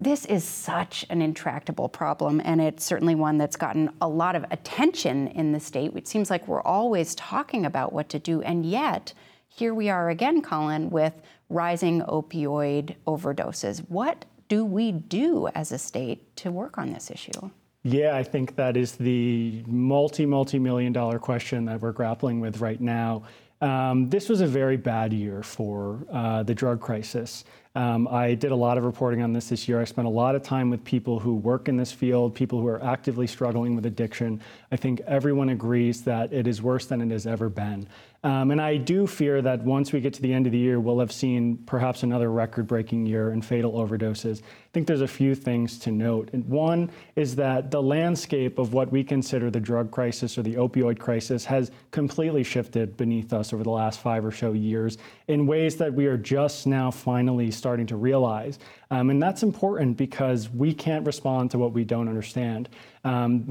this 0.00 0.24
is 0.24 0.44
such 0.44 1.04
an 1.10 1.20
intractable 1.20 1.88
problem, 1.88 2.40
and 2.44 2.60
it's 2.60 2.84
certainly 2.84 3.14
one 3.14 3.36
that's 3.36 3.56
gotten 3.56 3.90
a 4.00 4.08
lot 4.08 4.34
of 4.34 4.44
attention 4.50 5.28
in 5.28 5.52
the 5.52 5.60
state. 5.60 5.92
It 5.94 6.08
seems 6.08 6.30
like 6.30 6.48
we're 6.48 6.62
always 6.62 7.14
talking 7.14 7.66
about 7.66 7.92
what 7.92 8.08
to 8.10 8.18
do, 8.18 8.40
and 8.40 8.64
yet 8.64 9.12
here 9.48 9.74
we 9.74 9.90
are 9.90 10.08
again, 10.08 10.40
Colin, 10.40 10.90
with 10.90 11.12
rising 11.50 12.00
opioid 12.02 12.94
overdoses. 13.06 13.80
What 13.90 14.24
do 14.48 14.64
we 14.64 14.92
do 14.92 15.48
as 15.48 15.70
a 15.70 15.78
state 15.78 16.34
to 16.36 16.50
work 16.50 16.78
on 16.78 16.92
this 16.92 17.10
issue? 17.10 17.50
Yeah, 17.82 18.16
I 18.16 18.22
think 18.22 18.56
that 18.56 18.76
is 18.76 18.92
the 18.96 19.62
multi, 19.66 20.24
multi 20.24 20.58
million 20.58 20.92
dollar 20.92 21.18
question 21.18 21.64
that 21.66 21.80
we're 21.80 21.92
grappling 21.92 22.40
with 22.40 22.60
right 22.60 22.80
now. 22.80 23.24
Um, 23.60 24.08
this 24.08 24.28
was 24.28 24.40
a 24.40 24.46
very 24.46 24.76
bad 24.76 25.12
year 25.12 25.42
for 25.42 26.06
uh, 26.10 26.42
the 26.42 26.54
drug 26.54 26.80
crisis. 26.80 27.44
Um, 27.76 28.08
I 28.08 28.34
did 28.34 28.50
a 28.50 28.56
lot 28.56 28.78
of 28.78 28.84
reporting 28.84 29.22
on 29.22 29.32
this 29.32 29.50
this 29.50 29.68
year. 29.68 29.80
I 29.80 29.84
spent 29.84 30.06
a 30.06 30.10
lot 30.10 30.34
of 30.34 30.42
time 30.42 30.70
with 30.70 30.82
people 30.84 31.20
who 31.20 31.36
work 31.36 31.68
in 31.68 31.76
this 31.76 31.92
field, 31.92 32.34
people 32.34 32.60
who 32.60 32.66
are 32.66 32.82
actively 32.82 33.28
struggling 33.28 33.76
with 33.76 33.86
addiction. 33.86 34.40
I 34.72 34.76
think 34.76 35.00
everyone 35.06 35.50
agrees 35.50 36.02
that 36.02 36.32
it 36.32 36.48
is 36.48 36.60
worse 36.60 36.86
than 36.86 37.00
it 37.00 37.12
has 37.12 37.28
ever 37.28 37.48
been. 37.48 37.86
Um, 38.22 38.50
and 38.50 38.60
I 38.60 38.76
do 38.76 39.06
fear 39.06 39.40
that 39.40 39.62
once 39.62 39.92
we 39.92 40.00
get 40.00 40.12
to 40.14 40.22
the 40.22 40.32
end 40.32 40.44
of 40.44 40.52
the 40.52 40.58
year, 40.58 40.78
we'll 40.78 41.00
have 41.00 41.10
seen 41.10 41.56
perhaps 41.64 42.02
another 42.02 42.30
record 42.30 42.66
breaking 42.66 43.06
year 43.06 43.32
in 43.32 43.40
fatal 43.40 43.72
overdoses. 43.72 44.42
I 44.42 44.72
think 44.74 44.86
there's 44.86 45.00
a 45.00 45.08
few 45.08 45.34
things 45.34 45.78
to 45.80 45.90
note. 45.90 46.28
And 46.34 46.44
one 46.44 46.90
is 47.16 47.34
that 47.36 47.70
the 47.70 47.82
landscape 47.82 48.58
of 48.58 48.74
what 48.74 48.92
we 48.92 49.02
consider 49.02 49.50
the 49.50 49.58
drug 49.58 49.90
crisis 49.90 50.36
or 50.36 50.42
the 50.42 50.54
opioid 50.56 50.98
crisis 50.98 51.46
has 51.46 51.70
completely 51.92 52.44
shifted 52.44 52.94
beneath 52.98 53.32
us 53.32 53.54
over 53.54 53.62
the 53.62 53.70
last 53.70 54.00
five 54.00 54.22
or 54.22 54.32
so 54.32 54.52
years 54.52 54.98
in 55.28 55.46
ways 55.46 55.76
that 55.76 55.92
we 55.92 56.04
are 56.04 56.18
just 56.18 56.66
now 56.66 56.90
finally 56.90 57.50
starting 57.50 57.86
to 57.86 57.96
realize. 57.96 58.58
Um, 58.90 59.08
and 59.08 59.22
that's 59.22 59.42
important 59.42 59.96
because 59.96 60.50
we 60.50 60.74
can't 60.74 61.06
respond 61.06 61.50
to 61.52 61.58
what 61.58 61.72
we 61.72 61.84
don't 61.84 62.08
understand. 62.08 62.68
Um, 63.02 63.44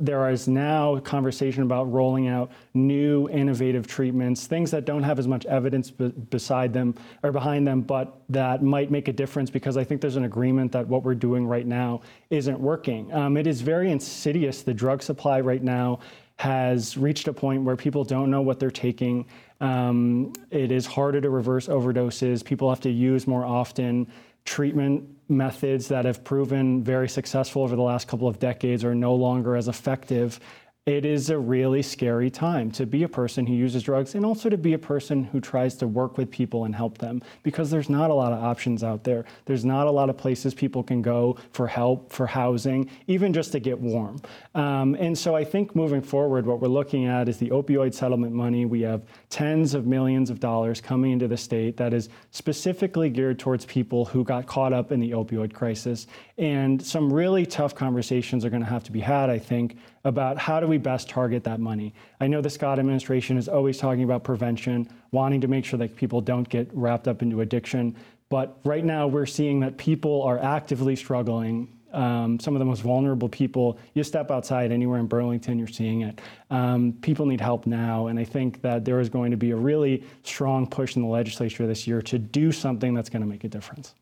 there 0.00 0.30
is 0.30 0.48
now 0.48 0.98
conversation 1.00 1.62
about 1.62 1.92
rolling 1.92 2.28
out 2.28 2.50
new 2.72 3.28
innovative 3.28 3.86
treatments, 3.86 4.46
things 4.46 4.70
that 4.70 4.86
don't 4.86 5.02
have 5.02 5.18
as 5.18 5.28
much 5.28 5.44
evidence 5.44 5.90
beside 5.90 6.72
them 6.72 6.94
or 7.22 7.30
behind 7.30 7.66
them, 7.66 7.82
but 7.82 8.22
that 8.30 8.62
might 8.62 8.90
make 8.90 9.08
a 9.08 9.12
difference 9.12 9.50
because 9.50 9.76
I 9.76 9.84
think 9.84 10.00
there's 10.00 10.16
an 10.16 10.24
agreement 10.24 10.72
that 10.72 10.88
what 10.88 11.02
we're 11.02 11.14
doing 11.14 11.46
right 11.46 11.66
now 11.66 12.00
isn't 12.30 12.58
working. 12.58 13.12
Um, 13.12 13.36
it 13.36 13.46
is 13.46 13.60
very 13.60 13.90
insidious. 13.90 14.62
The 14.62 14.74
drug 14.74 15.02
supply 15.02 15.40
right 15.40 15.62
now 15.62 16.00
has 16.36 16.96
reached 16.96 17.28
a 17.28 17.32
point 17.32 17.62
where 17.62 17.76
people 17.76 18.04
don't 18.04 18.30
know 18.30 18.42
what 18.42 18.58
they're 18.58 18.70
taking. 18.70 19.26
Um, 19.60 20.32
it 20.50 20.72
is 20.72 20.86
harder 20.86 21.20
to 21.20 21.30
reverse 21.30 21.68
overdoses. 21.68 22.44
People 22.44 22.68
have 22.70 22.80
to 22.80 22.90
use 22.90 23.26
more 23.26 23.44
often 23.44 24.10
treatment 24.44 25.08
methods 25.28 25.88
that 25.88 26.04
have 26.04 26.22
proven 26.24 26.82
very 26.82 27.08
successful 27.08 27.62
over 27.62 27.76
the 27.76 27.82
last 27.82 28.08
couple 28.08 28.28
of 28.28 28.38
decades 28.38 28.84
are 28.84 28.94
no 28.94 29.14
longer 29.14 29.56
as 29.56 29.68
effective 29.68 30.38
it 30.86 31.06
is 31.06 31.30
a 31.30 31.38
really 31.38 31.80
scary 31.80 32.28
time 32.28 32.70
to 32.70 32.84
be 32.84 33.04
a 33.04 33.08
person 33.08 33.46
who 33.46 33.54
uses 33.54 33.82
drugs 33.82 34.14
and 34.14 34.26
also 34.26 34.50
to 34.50 34.58
be 34.58 34.74
a 34.74 34.78
person 34.78 35.24
who 35.24 35.40
tries 35.40 35.74
to 35.76 35.86
work 35.86 36.18
with 36.18 36.30
people 36.30 36.66
and 36.66 36.74
help 36.74 36.98
them 36.98 37.22
because 37.42 37.70
there's 37.70 37.88
not 37.88 38.10
a 38.10 38.14
lot 38.14 38.34
of 38.34 38.44
options 38.44 38.84
out 38.84 39.02
there. 39.02 39.24
There's 39.46 39.64
not 39.64 39.86
a 39.86 39.90
lot 39.90 40.10
of 40.10 40.18
places 40.18 40.52
people 40.52 40.82
can 40.82 41.00
go 41.00 41.38
for 41.52 41.66
help, 41.66 42.12
for 42.12 42.26
housing, 42.26 42.90
even 43.06 43.32
just 43.32 43.50
to 43.52 43.60
get 43.60 43.80
warm. 43.80 44.20
Um, 44.54 44.94
and 44.96 45.16
so 45.16 45.34
I 45.34 45.42
think 45.42 45.74
moving 45.74 46.02
forward, 46.02 46.44
what 46.44 46.60
we're 46.60 46.68
looking 46.68 47.06
at 47.06 47.30
is 47.30 47.38
the 47.38 47.48
opioid 47.48 47.94
settlement 47.94 48.34
money. 48.34 48.66
We 48.66 48.82
have 48.82 49.04
tens 49.30 49.72
of 49.72 49.86
millions 49.86 50.28
of 50.28 50.38
dollars 50.38 50.82
coming 50.82 51.12
into 51.12 51.28
the 51.28 51.38
state 51.38 51.78
that 51.78 51.94
is 51.94 52.10
specifically 52.30 53.08
geared 53.08 53.38
towards 53.38 53.64
people 53.64 54.04
who 54.04 54.22
got 54.22 54.46
caught 54.46 54.74
up 54.74 54.92
in 54.92 55.00
the 55.00 55.12
opioid 55.12 55.54
crisis. 55.54 56.08
And 56.36 56.84
some 56.84 57.10
really 57.10 57.46
tough 57.46 57.74
conversations 57.74 58.44
are 58.44 58.50
going 58.50 58.62
to 58.62 58.68
have 58.68 58.84
to 58.84 58.92
be 58.92 59.00
had, 59.00 59.30
I 59.30 59.38
think, 59.38 59.78
about 60.04 60.36
how 60.38 60.60
do 60.60 60.66
we 60.66 60.78
best 60.78 61.08
target 61.08 61.44
that 61.44 61.60
money. 61.60 61.94
I 62.20 62.26
know 62.26 62.40
the 62.40 62.50
Scott 62.50 62.78
administration 62.78 63.38
is 63.38 63.48
always 63.48 63.78
talking 63.78 64.04
about 64.04 64.22
prevention, 64.22 64.88
wanting 65.12 65.40
to 65.40 65.48
make 65.48 65.64
sure 65.64 65.78
that 65.78 65.96
people 65.96 66.20
don't 66.20 66.48
get 66.48 66.68
wrapped 66.72 67.08
up 67.08 67.22
into 67.22 67.40
addiction. 67.40 67.96
But 68.28 68.58
right 68.64 68.84
now, 68.84 69.06
we're 69.06 69.26
seeing 69.26 69.60
that 69.60 69.78
people 69.78 70.22
are 70.22 70.38
actively 70.38 70.96
struggling. 70.96 71.68
Um, 71.92 72.40
some 72.40 72.56
of 72.56 72.58
the 72.58 72.64
most 72.64 72.82
vulnerable 72.82 73.28
people, 73.28 73.78
you 73.94 74.02
step 74.02 74.30
outside 74.30 74.72
anywhere 74.72 74.98
in 74.98 75.06
Burlington, 75.06 75.58
you're 75.58 75.68
seeing 75.68 76.02
it. 76.02 76.20
Um, 76.50 76.94
people 77.00 77.24
need 77.24 77.40
help 77.40 77.66
now. 77.66 78.08
And 78.08 78.18
I 78.18 78.24
think 78.24 78.60
that 78.62 78.84
there 78.84 78.98
is 78.98 79.08
going 79.08 79.30
to 79.30 79.36
be 79.36 79.52
a 79.52 79.56
really 79.56 80.02
strong 80.24 80.66
push 80.66 80.96
in 80.96 81.02
the 81.02 81.08
legislature 81.08 81.66
this 81.66 81.86
year 81.86 82.02
to 82.02 82.18
do 82.18 82.50
something 82.50 82.94
that's 82.94 83.08
going 83.08 83.22
to 83.22 83.28
make 83.28 83.44
a 83.44 83.48
difference. 83.48 83.94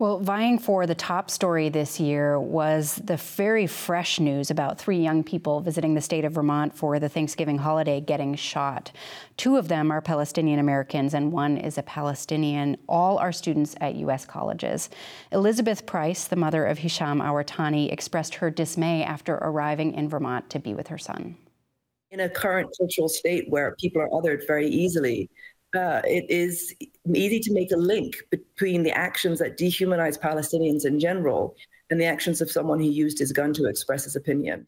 Well, 0.00 0.18
vying 0.18 0.58
for 0.58 0.86
the 0.86 0.94
top 0.94 1.28
story 1.28 1.68
this 1.68 2.00
year 2.00 2.40
was 2.40 2.94
the 3.04 3.18
very 3.18 3.66
fresh 3.66 4.18
news 4.18 4.50
about 4.50 4.78
three 4.78 4.96
young 4.96 5.22
people 5.22 5.60
visiting 5.60 5.92
the 5.92 6.00
state 6.00 6.24
of 6.24 6.32
Vermont 6.32 6.74
for 6.74 6.98
the 6.98 7.10
Thanksgiving 7.10 7.58
holiday 7.58 8.00
getting 8.00 8.34
shot. 8.34 8.92
Two 9.36 9.58
of 9.58 9.68
them 9.68 9.90
are 9.90 10.00
Palestinian 10.00 10.58
Americans, 10.58 11.12
and 11.12 11.30
one 11.30 11.58
is 11.58 11.76
a 11.76 11.82
Palestinian. 11.82 12.78
All 12.88 13.18
are 13.18 13.30
students 13.30 13.74
at 13.82 13.94
U.S. 13.96 14.24
colleges. 14.24 14.88
Elizabeth 15.32 15.84
Price, 15.84 16.26
the 16.26 16.34
mother 16.34 16.64
of 16.64 16.78
Hisham 16.78 17.20
Awartani, 17.20 17.92
expressed 17.92 18.36
her 18.36 18.48
dismay 18.48 19.04
after 19.04 19.34
arriving 19.34 19.92
in 19.92 20.08
Vermont 20.08 20.48
to 20.48 20.58
be 20.58 20.72
with 20.72 20.88
her 20.88 20.96
son. 20.96 21.36
In 22.10 22.20
a 22.20 22.28
current 22.30 22.70
cultural 22.78 23.10
state 23.10 23.50
where 23.50 23.76
people 23.78 24.00
are 24.00 24.08
othered 24.08 24.46
very 24.46 24.66
easily, 24.66 25.28
uh, 25.74 26.02
it 26.04 26.26
is 26.28 26.74
easy 27.14 27.40
to 27.40 27.52
make 27.52 27.72
a 27.72 27.76
link 27.76 28.16
between 28.30 28.82
the 28.82 28.92
actions 28.92 29.38
that 29.38 29.58
dehumanize 29.58 30.18
Palestinians 30.18 30.84
in 30.84 30.98
general 30.98 31.56
and 31.90 32.00
the 32.00 32.04
actions 32.04 32.40
of 32.40 32.50
someone 32.50 32.78
who 32.78 32.88
used 32.88 33.18
his 33.18 33.32
gun 33.32 33.52
to 33.54 33.66
express 33.66 34.04
his 34.04 34.16
opinion. 34.16 34.66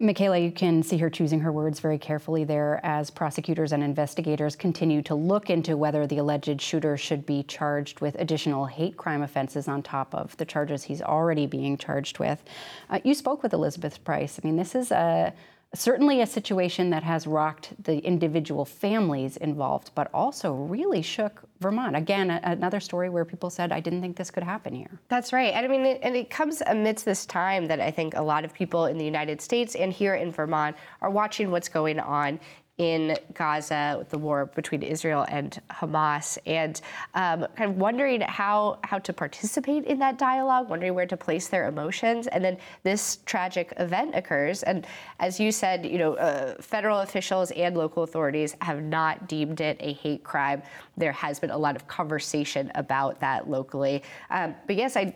Mikaela, 0.00 0.42
you 0.42 0.50
can 0.50 0.82
see 0.82 0.96
her 0.96 1.10
choosing 1.10 1.40
her 1.40 1.52
words 1.52 1.78
very 1.78 1.98
carefully 1.98 2.42
there 2.42 2.80
as 2.82 3.10
prosecutors 3.10 3.70
and 3.70 3.82
investigators 3.82 4.56
continue 4.56 5.02
to 5.02 5.14
look 5.14 5.50
into 5.50 5.76
whether 5.76 6.06
the 6.06 6.16
alleged 6.16 6.58
shooter 6.58 6.96
should 6.96 7.26
be 7.26 7.42
charged 7.42 8.00
with 8.00 8.16
additional 8.18 8.64
hate 8.64 8.96
crime 8.96 9.20
offenses 9.20 9.68
on 9.68 9.82
top 9.82 10.14
of 10.14 10.34
the 10.38 10.46
charges 10.46 10.84
he's 10.84 11.02
already 11.02 11.46
being 11.46 11.76
charged 11.76 12.18
with. 12.18 12.42
Uh, 12.88 12.98
you 13.04 13.12
spoke 13.12 13.42
with 13.42 13.52
Elizabeth 13.52 14.02
Price. 14.02 14.40
I 14.42 14.46
mean, 14.46 14.56
this 14.56 14.74
is 14.74 14.90
a 14.90 15.34
certainly 15.74 16.20
a 16.20 16.26
situation 16.26 16.90
that 16.90 17.02
has 17.04 17.26
rocked 17.26 17.72
the 17.84 17.98
individual 17.98 18.64
families 18.64 19.36
involved, 19.36 19.92
but 19.94 20.10
also 20.12 20.52
really 20.52 21.00
shook 21.00 21.42
Vermont. 21.60 21.94
Again, 21.94 22.30
a, 22.30 22.40
another 22.42 22.80
story 22.80 23.08
where 23.08 23.24
people 23.24 23.50
said, 23.50 23.70
I 23.70 23.78
didn't 23.80 24.00
think 24.00 24.16
this 24.16 24.30
could 24.30 24.42
happen 24.42 24.74
here. 24.74 25.00
That's 25.08 25.32
right. 25.32 25.52
And 25.54 25.64
I 25.64 25.68
mean, 25.68 25.86
it, 25.86 26.00
and 26.02 26.16
it 26.16 26.28
comes 26.28 26.62
amidst 26.66 27.04
this 27.04 27.24
time 27.24 27.66
that 27.66 27.80
I 27.80 27.90
think 27.90 28.14
a 28.16 28.22
lot 28.22 28.44
of 28.44 28.52
people 28.52 28.86
in 28.86 28.98
the 28.98 29.04
United 29.04 29.40
States 29.40 29.76
and 29.76 29.92
here 29.92 30.14
in 30.14 30.32
Vermont 30.32 30.76
are 31.02 31.10
watching 31.10 31.50
what's 31.50 31.68
going 31.68 32.00
on 32.00 32.40
in 32.80 33.14
Gaza, 33.34 34.06
the 34.08 34.16
war 34.16 34.46
between 34.46 34.82
Israel 34.82 35.26
and 35.28 35.60
Hamas, 35.70 36.38
and 36.46 36.80
um, 37.12 37.46
kind 37.54 37.70
of 37.70 37.76
wondering 37.76 38.22
how 38.22 38.78
how 38.84 38.98
to 38.98 39.12
participate 39.12 39.84
in 39.84 39.98
that 39.98 40.16
dialogue, 40.16 40.70
wondering 40.70 40.94
where 40.94 41.04
to 41.06 41.16
place 41.16 41.48
their 41.48 41.68
emotions, 41.68 42.26
and 42.26 42.42
then 42.42 42.56
this 42.82 43.18
tragic 43.26 43.74
event 43.78 44.14
occurs. 44.14 44.62
And 44.62 44.86
as 45.18 45.38
you 45.38 45.52
said, 45.52 45.84
you 45.84 45.98
know, 45.98 46.14
uh, 46.14 46.54
federal 46.62 47.00
officials 47.00 47.50
and 47.50 47.76
local 47.76 48.02
authorities 48.02 48.56
have 48.62 48.82
not 48.82 49.28
deemed 49.28 49.60
it 49.60 49.76
a 49.80 49.92
hate 49.92 50.24
crime. 50.24 50.62
There 50.96 51.12
has 51.12 51.38
been 51.38 51.50
a 51.50 51.58
lot 51.58 51.76
of 51.76 51.86
conversation 51.86 52.72
about 52.76 53.20
that 53.20 53.50
locally. 53.50 54.02
Um, 54.30 54.54
but 54.66 54.76
yes, 54.76 54.96
I 54.96 55.14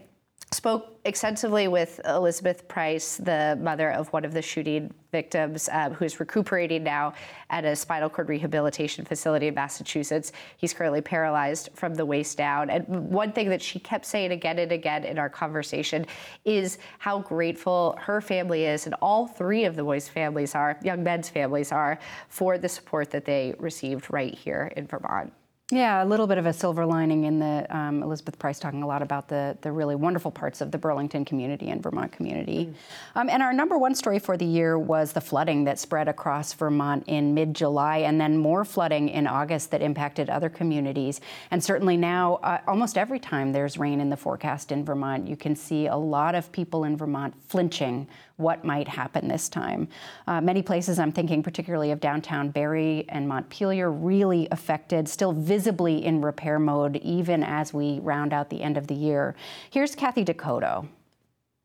spoke 0.52 0.98
extensively 1.04 1.68
with 1.68 2.00
Elizabeth 2.04 2.66
Price, 2.68 3.16
the 3.16 3.58
mother 3.60 3.90
of 3.90 4.12
one 4.12 4.24
of 4.24 4.32
the 4.32 4.40
shooting 4.40 4.92
victims, 5.12 5.68
uh, 5.72 5.90
who's 5.90 6.20
recuperating 6.20 6.82
now 6.82 7.12
at 7.50 7.64
a 7.64 7.76
spinal 7.76 8.08
cord 8.08 8.28
rehabilitation 8.28 9.04
facility 9.04 9.48
in 9.48 9.54
Massachusetts. 9.54 10.32
He's 10.56 10.72
currently 10.72 11.00
paralyzed 11.00 11.70
from 11.74 11.94
the 11.94 12.06
waist 12.06 12.38
down. 12.38 12.70
And 12.70 12.86
one 12.88 13.32
thing 13.32 13.48
that 13.50 13.62
she 13.62 13.78
kept 13.78 14.06
saying 14.06 14.32
again 14.32 14.58
and 14.58 14.72
again 14.72 15.04
in 15.04 15.18
our 15.18 15.28
conversation 15.28 16.06
is 16.44 16.78
how 16.98 17.18
grateful 17.18 17.98
her 18.00 18.20
family 18.20 18.64
is, 18.64 18.86
and 18.86 18.94
all 19.02 19.26
three 19.26 19.64
of 19.64 19.76
the 19.76 19.82
boys' 19.82 20.08
families 20.08 20.54
are, 20.54 20.78
young 20.82 21.02
men's 21.02 21.28
families 21.28 21.72
are, 21.72 21.98
for 22.28 22.58
the 22.58 22.68
support 22.68 23.10
that 23.10 23.24
they 23.24 23.54
received 23.58 24.12
right 24.12 24.34
here 24.34 24.72
in 24.76 24.86
Vermont. 24.86 25.32
Yeah, 25.70 26.04
a 26.04 26.04
little 26.04 26.26
bit 26.26 26.36
of 26.36 26.44
a 26.44 26.52
silver 26.52 26.84
lining 26.84 27.24
in 27.24 27.38
the 27.38 27.66
um, 27.74 28.02
Elizabeth 28.02 28.38
Price 28.38 28.58
talking 28.58 28.82
a 28.82 28.86
lot 28.86 29.00
about 29.00 29.28
the 29.28 29.56
the 29.62 29.72
really 29.72 29.94
wonderful 29.94 30.30
parts 30.30 30.60
of 30.60 30.70
the 30.70 30.76
Burlington 30.76 31.24
community 31.24 31.70
and 31.70 31.82
Vermont 31.82 32.12
community. 32.12 32.66
Mm. 32.66 32.74
Um, 33.18 33.30
and 33.30 33.42
our 33.42 33.54
number 33.54 33.78
one 33.78 33.94
story 33.94 34.18
for 34.18 34.36
the 34.36 34.44
year 34.44 34.78
was 34.78 35.14
the 35.14 35.22
flooding 35.22 35.64
that 35.64 35.78
spread 35.78 36.06
across 36.06 36.52
Vermont 36.52 37.04
in 37.06 37.32
mid-July, 37.32 37.98
and 37.98 38.20
then 38.20 38.36
more 38.36 38.66
flooding 38.66 39.08
in 39.08 39.26
August 39.26 39.70
that 39.70 39.80
impacted 39.80 40.28
other 40.28 40.50
communities. 40.50 41.22
And 41.50 41.64
certainly 41.64 41.96
now, 41.96 42.34
uh, 42.42 42.58
almost 42.68 42.98
every 42.98 43.18
time 43.18 43.52
there's 43.52 43.78
rain 43.78 44.02
in 44.02 44.10
the 44.10 44.18
forecast 44.18 44.70
in 44.70 44.84
Vermont, 44.84 45.26
you 45.26 45.36
can 45.36 45.56
see 45.56 45.86
a 45.86 45.96
lot 45.96 46.34
of 46.34 46.52
people 46.52 46.84
in 46.84 46.94
Vermont 46.94 47.32
flinching 47.48 48.06
what 48.36 48.64
might 48.64 48.88
happen 48.88 49.28
this 49.28 49.48
time. 49.48 49.88
Uh, 50.26 50.40
many 50.40 50.62
places, 50.62 50.98
I'm 50.98 51.12
thinking 51.12 51.42
particularly 51.42 51.90
of 51.90 52.00
downtown 52.00 52.50
Barre 52.50 53.04
and 53.08 53.28
Montpelier, 53.28 53.90
really 53.90 54.48
affected, 54.50 55.08
still 55.08 55.32
visibly 55.32 56.04
in 56.04 56.20
repair 56.20 56.58
mode, 56.58 56.96
even 56.96 57.42
as 57.44 57.72
we 57.72 58.00
round 58.00 58.32
out 58.32 58.50
the 58.50 58.62
end 58.62 58.76
of 58.76 58.86
the 58.86 58.94
year. 58.94 59.34
Here's 59.70 59.94
Kathy 59.94 60.24
Dakota. 60.24 60.84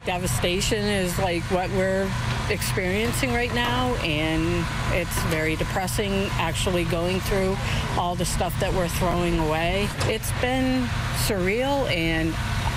Devastation 0.06 0.86
is 0.86 1.20
like 1.20 1.44
what 1.52 1.70
we're 1.72 2.10
experiencing 2.50 3.34
right 3.34 3.54
now, 3.54 3.94
and 3.96 4.66
it's 4.94 5.22
very 5.24 5.58
depressing 5.58 6.30
actually 6.34 6.86
going 6.86 7.20
through 7.20 7.58
all 7.98 8.16
the 8.16 8.24
stuff 8.24 8.58
that 8.62 8.74
we're 8.74 8.88
throwing 8.88 9.40
away. 9.40 9.90
It's 10.04 10.32
been 10.40 10.84
surreal 11.28 11.92
and 11.92 12.34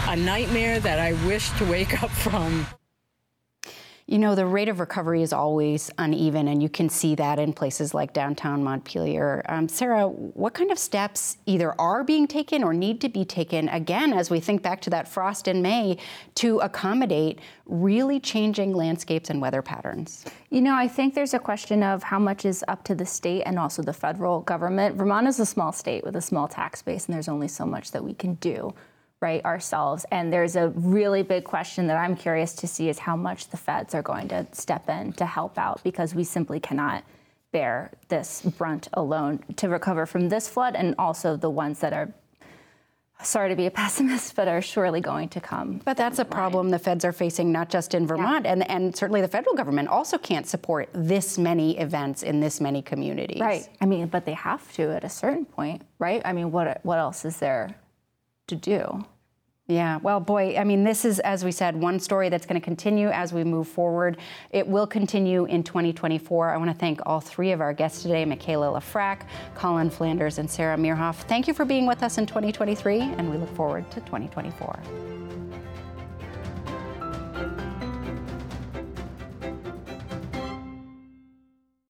a 0.09 0.17
nightmare 0.17 0.81
that 0.81 0.99
I 0.99 1.13
wish 1.25 1.51
to 1.59 1.65
wake 1.65 2.03
up 2.03 2.11
from. 2.11 2.67
You 4.07 4.19
know, 4.19 4.35
the 4.35 4.45
rate 4.45 4.69
of 4.69 4.81
recovery 4.81 5.23
is 5.23 5.33
always 5.33 5.91
uneven, 5.97 6.49
and 6.49 6.61
you 6.63 6.69
can 6.69 6.89
see 6.89 7.15
that 7.15 7.39
in 7.39 7.53
places 7.53 7.95
like 7.95 8.13
downtown 8.13 8.65
Montpelier. 8.65 9.45
Um, 9.49 9.69
Sarah, 9.69 10.09
what 10.09 10.55
kind 10.55 10.73
of 10.73 10.79
steps 10.79 11.39
either 11.47 11.81
are 11.81 12.03
being 12.03 12.27
taken 12.27 12.65
or 12.65 12.75
need 12.75 13.01
to 13.03 13.09
be 13.09 13.25
taken, 13.25 13.69
again, 13.69 14.13
as 14.13 14.29
we 14.29 14.41
think 14.41 14.61
back 14.61 14.81
to 14.83 14.91
that 14.91 15.07
frost 15.07 15.47
in 15.47 15.63
May, 15.63 15.99
to 16.37 16.59
accommodate 16.59 17.39
really 17.67 18.19
changing 18.19 18.75
landscapes 18.75 19.31
and 19.31 19.41
weather 19.41 19.63
patterns? 19.63 20.25
You 20.51 20.63
know, 20.63 20.75
I 20.75 20.89
think 20.89 21.15
there's 21.15 21.35
a 21.35 21.39
question 21.39 21.85
of 21.85 22.03
how 22.03 22.19
much 22.19 22.45
is 22.45 22.65
up 22.67 22.83
to 22.85 22.97
the 22.97 23.07
state 23.07 23.45
and 23.47 23.59
also 23.59 23.83
the 23.83 23.93
federal 23.93 24.41
government. 24.41 24.97
Vermont 24.97 25.29
is 25.29 25.39
a 25.39 25.47
small 25.47 25.71
state 25.71 26.03
with 26.03 26.17
a 26.17 26.21
small 26.21 26.49
tax 26.49 26.83
base, 26.83 27.07
and 27.07 27.15
there's 27.15 27.29
only 27.29 27.49
so 27.49 27.65
much 27.65 27.93
that 27.93 28.03
we 28.03 28.15
can 28.15 28.35
do 28.35 28.75
right 29.23 29.45
ourselves 29.45 30.05
and 30.11 30.33
there's 30.33 30.57
a 30.57 30.69
really 30.71 31.23
big 31.23 31.45
question 31.45 31.87
that 31.87 31.97
i'm 31.97 32.17
curious 32.17 32.53
to 32.53 32.67
see 32.67 32.89
is 32.89 32.99
how 32.99 33.17
much 33.17 33.49
the 33.49 33.57
feds 33.57 33.95
are 33.95 34.03
going 34.03 34.29
to 34.29 34.47
step 34.53 34.89
in 34.89 35.13
to 35.13 35.25
help 35.25 35.57
out 35.59 35.83
because 35.83 36.15
we 36.15 36.25
simply 36.25 36.61
cannot 36.61 37.05
bear 37.53 37.91
this 38.09 38.43
brunt 38.43 38.89
alone 38.95 39.39
to 39.57 39.69
recover 39.69 40.07
from 40.07 40.29
this 40.29 40.49
flood 40.49 40.75
and 40.75 40.95
also 40.99 41.37
the 41.37 41.51
ones 41.51 41.81
that 41.81 41.93
are 41.93 42.13
sorry 43.25 43.51
to 43.51 43.57
be 43.57 43.67
a 43.67 43.71
pessimist, 43.83 44.35
but 44.35 44.49
are 44.49 44.63
surely 44.63 45.01
going 45.01 45.29
to 45.31 45.41
come. 45.41 45.81
But 45.85 45.97
that's 45.97 46.19
a 46.19 46.25
problem 46.25 46.71
the 46.71 46.79
feds 46.79 47.05
are 47.05 47.13
facing 47.13 47.53
not 47.53 47.69
just 47.71 47.95
in 47.95 48.07
Vermont, 48.07 48.45
yeah. 48.45 48.53
and, 48.53 48.71
and 48.71 48.97
certainly 48.97 49.21
the 49.21 49.29
federal 49.29 49.55
government 49.55 49.89
also 49.89 50.19
can't 50.19 50.47
support 50.47 50.89
this 50.93 51.39
many 51.39 51.79
events 51.79 52.23
in 52.23 52.41
this 52.41 52.61
many 52.61 52.83
communities. 52.83 53.41
Right. 53.41 53.69
I 53.81 53.87
mean, 53.87 54.07
but 54.09 54.25
they 54.25 54.35
have 54.35 54.73
to 54.75 54.91
at 54.91 55.05
a 55.05 55.09
certain 55.09 55.45
point, 55.45 55.83
right? 55.99 56.23
I 56.25 56.33
mean, 56.33 56.51
what 56.51 56.81
what 56.85 56.99
else 56.99 57.25
is 57.25 57.39
there 57.39 57.75
to 58.49 58.57
do? 58.57 59.05
Yeah, 59.73 59.99
well, 60.03 60.21
boy, 60.21 60.57
I 60.59 60.65
mean, 60.65 60.85
this 60.85 61.07
is, 61.07 61.19
as 61.21 61.45
we 61.45 61.51
said, 61.51 61.75
one 61.75 61.99
story 61.99 62.29
that's 62.29 62.45
going 62.45 62.61
to 62.61 62.65
continue 62.65 63.09
as 63.09 63.33
we 63.33 63.43
move 63.43 63.67
forward. 63.67 64.19
It 64.51 64.69
will 64.69 64.87
continue 64.87 65.47
in 65.47 65.63
2024. 65.63 66.51
I 66.51 66.57
want 66.59 66.71
to 66.71 66.77
thank 66.77 67.01
all 67.07 67.21
three 67.21 67.53
of 67.53 67.63
our 67.63 67.73
guests 67.73 68.03
today 68.03 68.25
Mikaela 68.27 68.79
Lefrak, 68.79 69.23
Colin 69.55 69.89
Flanders, 69.89 70.37
and 70.37 70.51
Sarah 70.51 70.77
Mearhoff. 70.77 71.23
Thank 71.23 71.49
you 71.49 71.55
for 71.55 71.65
being 71.65 71.87
with 71.87 72.03
us 72.03 72.19
in 72.19 72.27
2023, 72.27 73.01
and 73.01 73.31
we 73.31 73.39
look 73.39 73.55
forward 73.57 73.91
to 73.93 74.01
2024. 74.01 75.42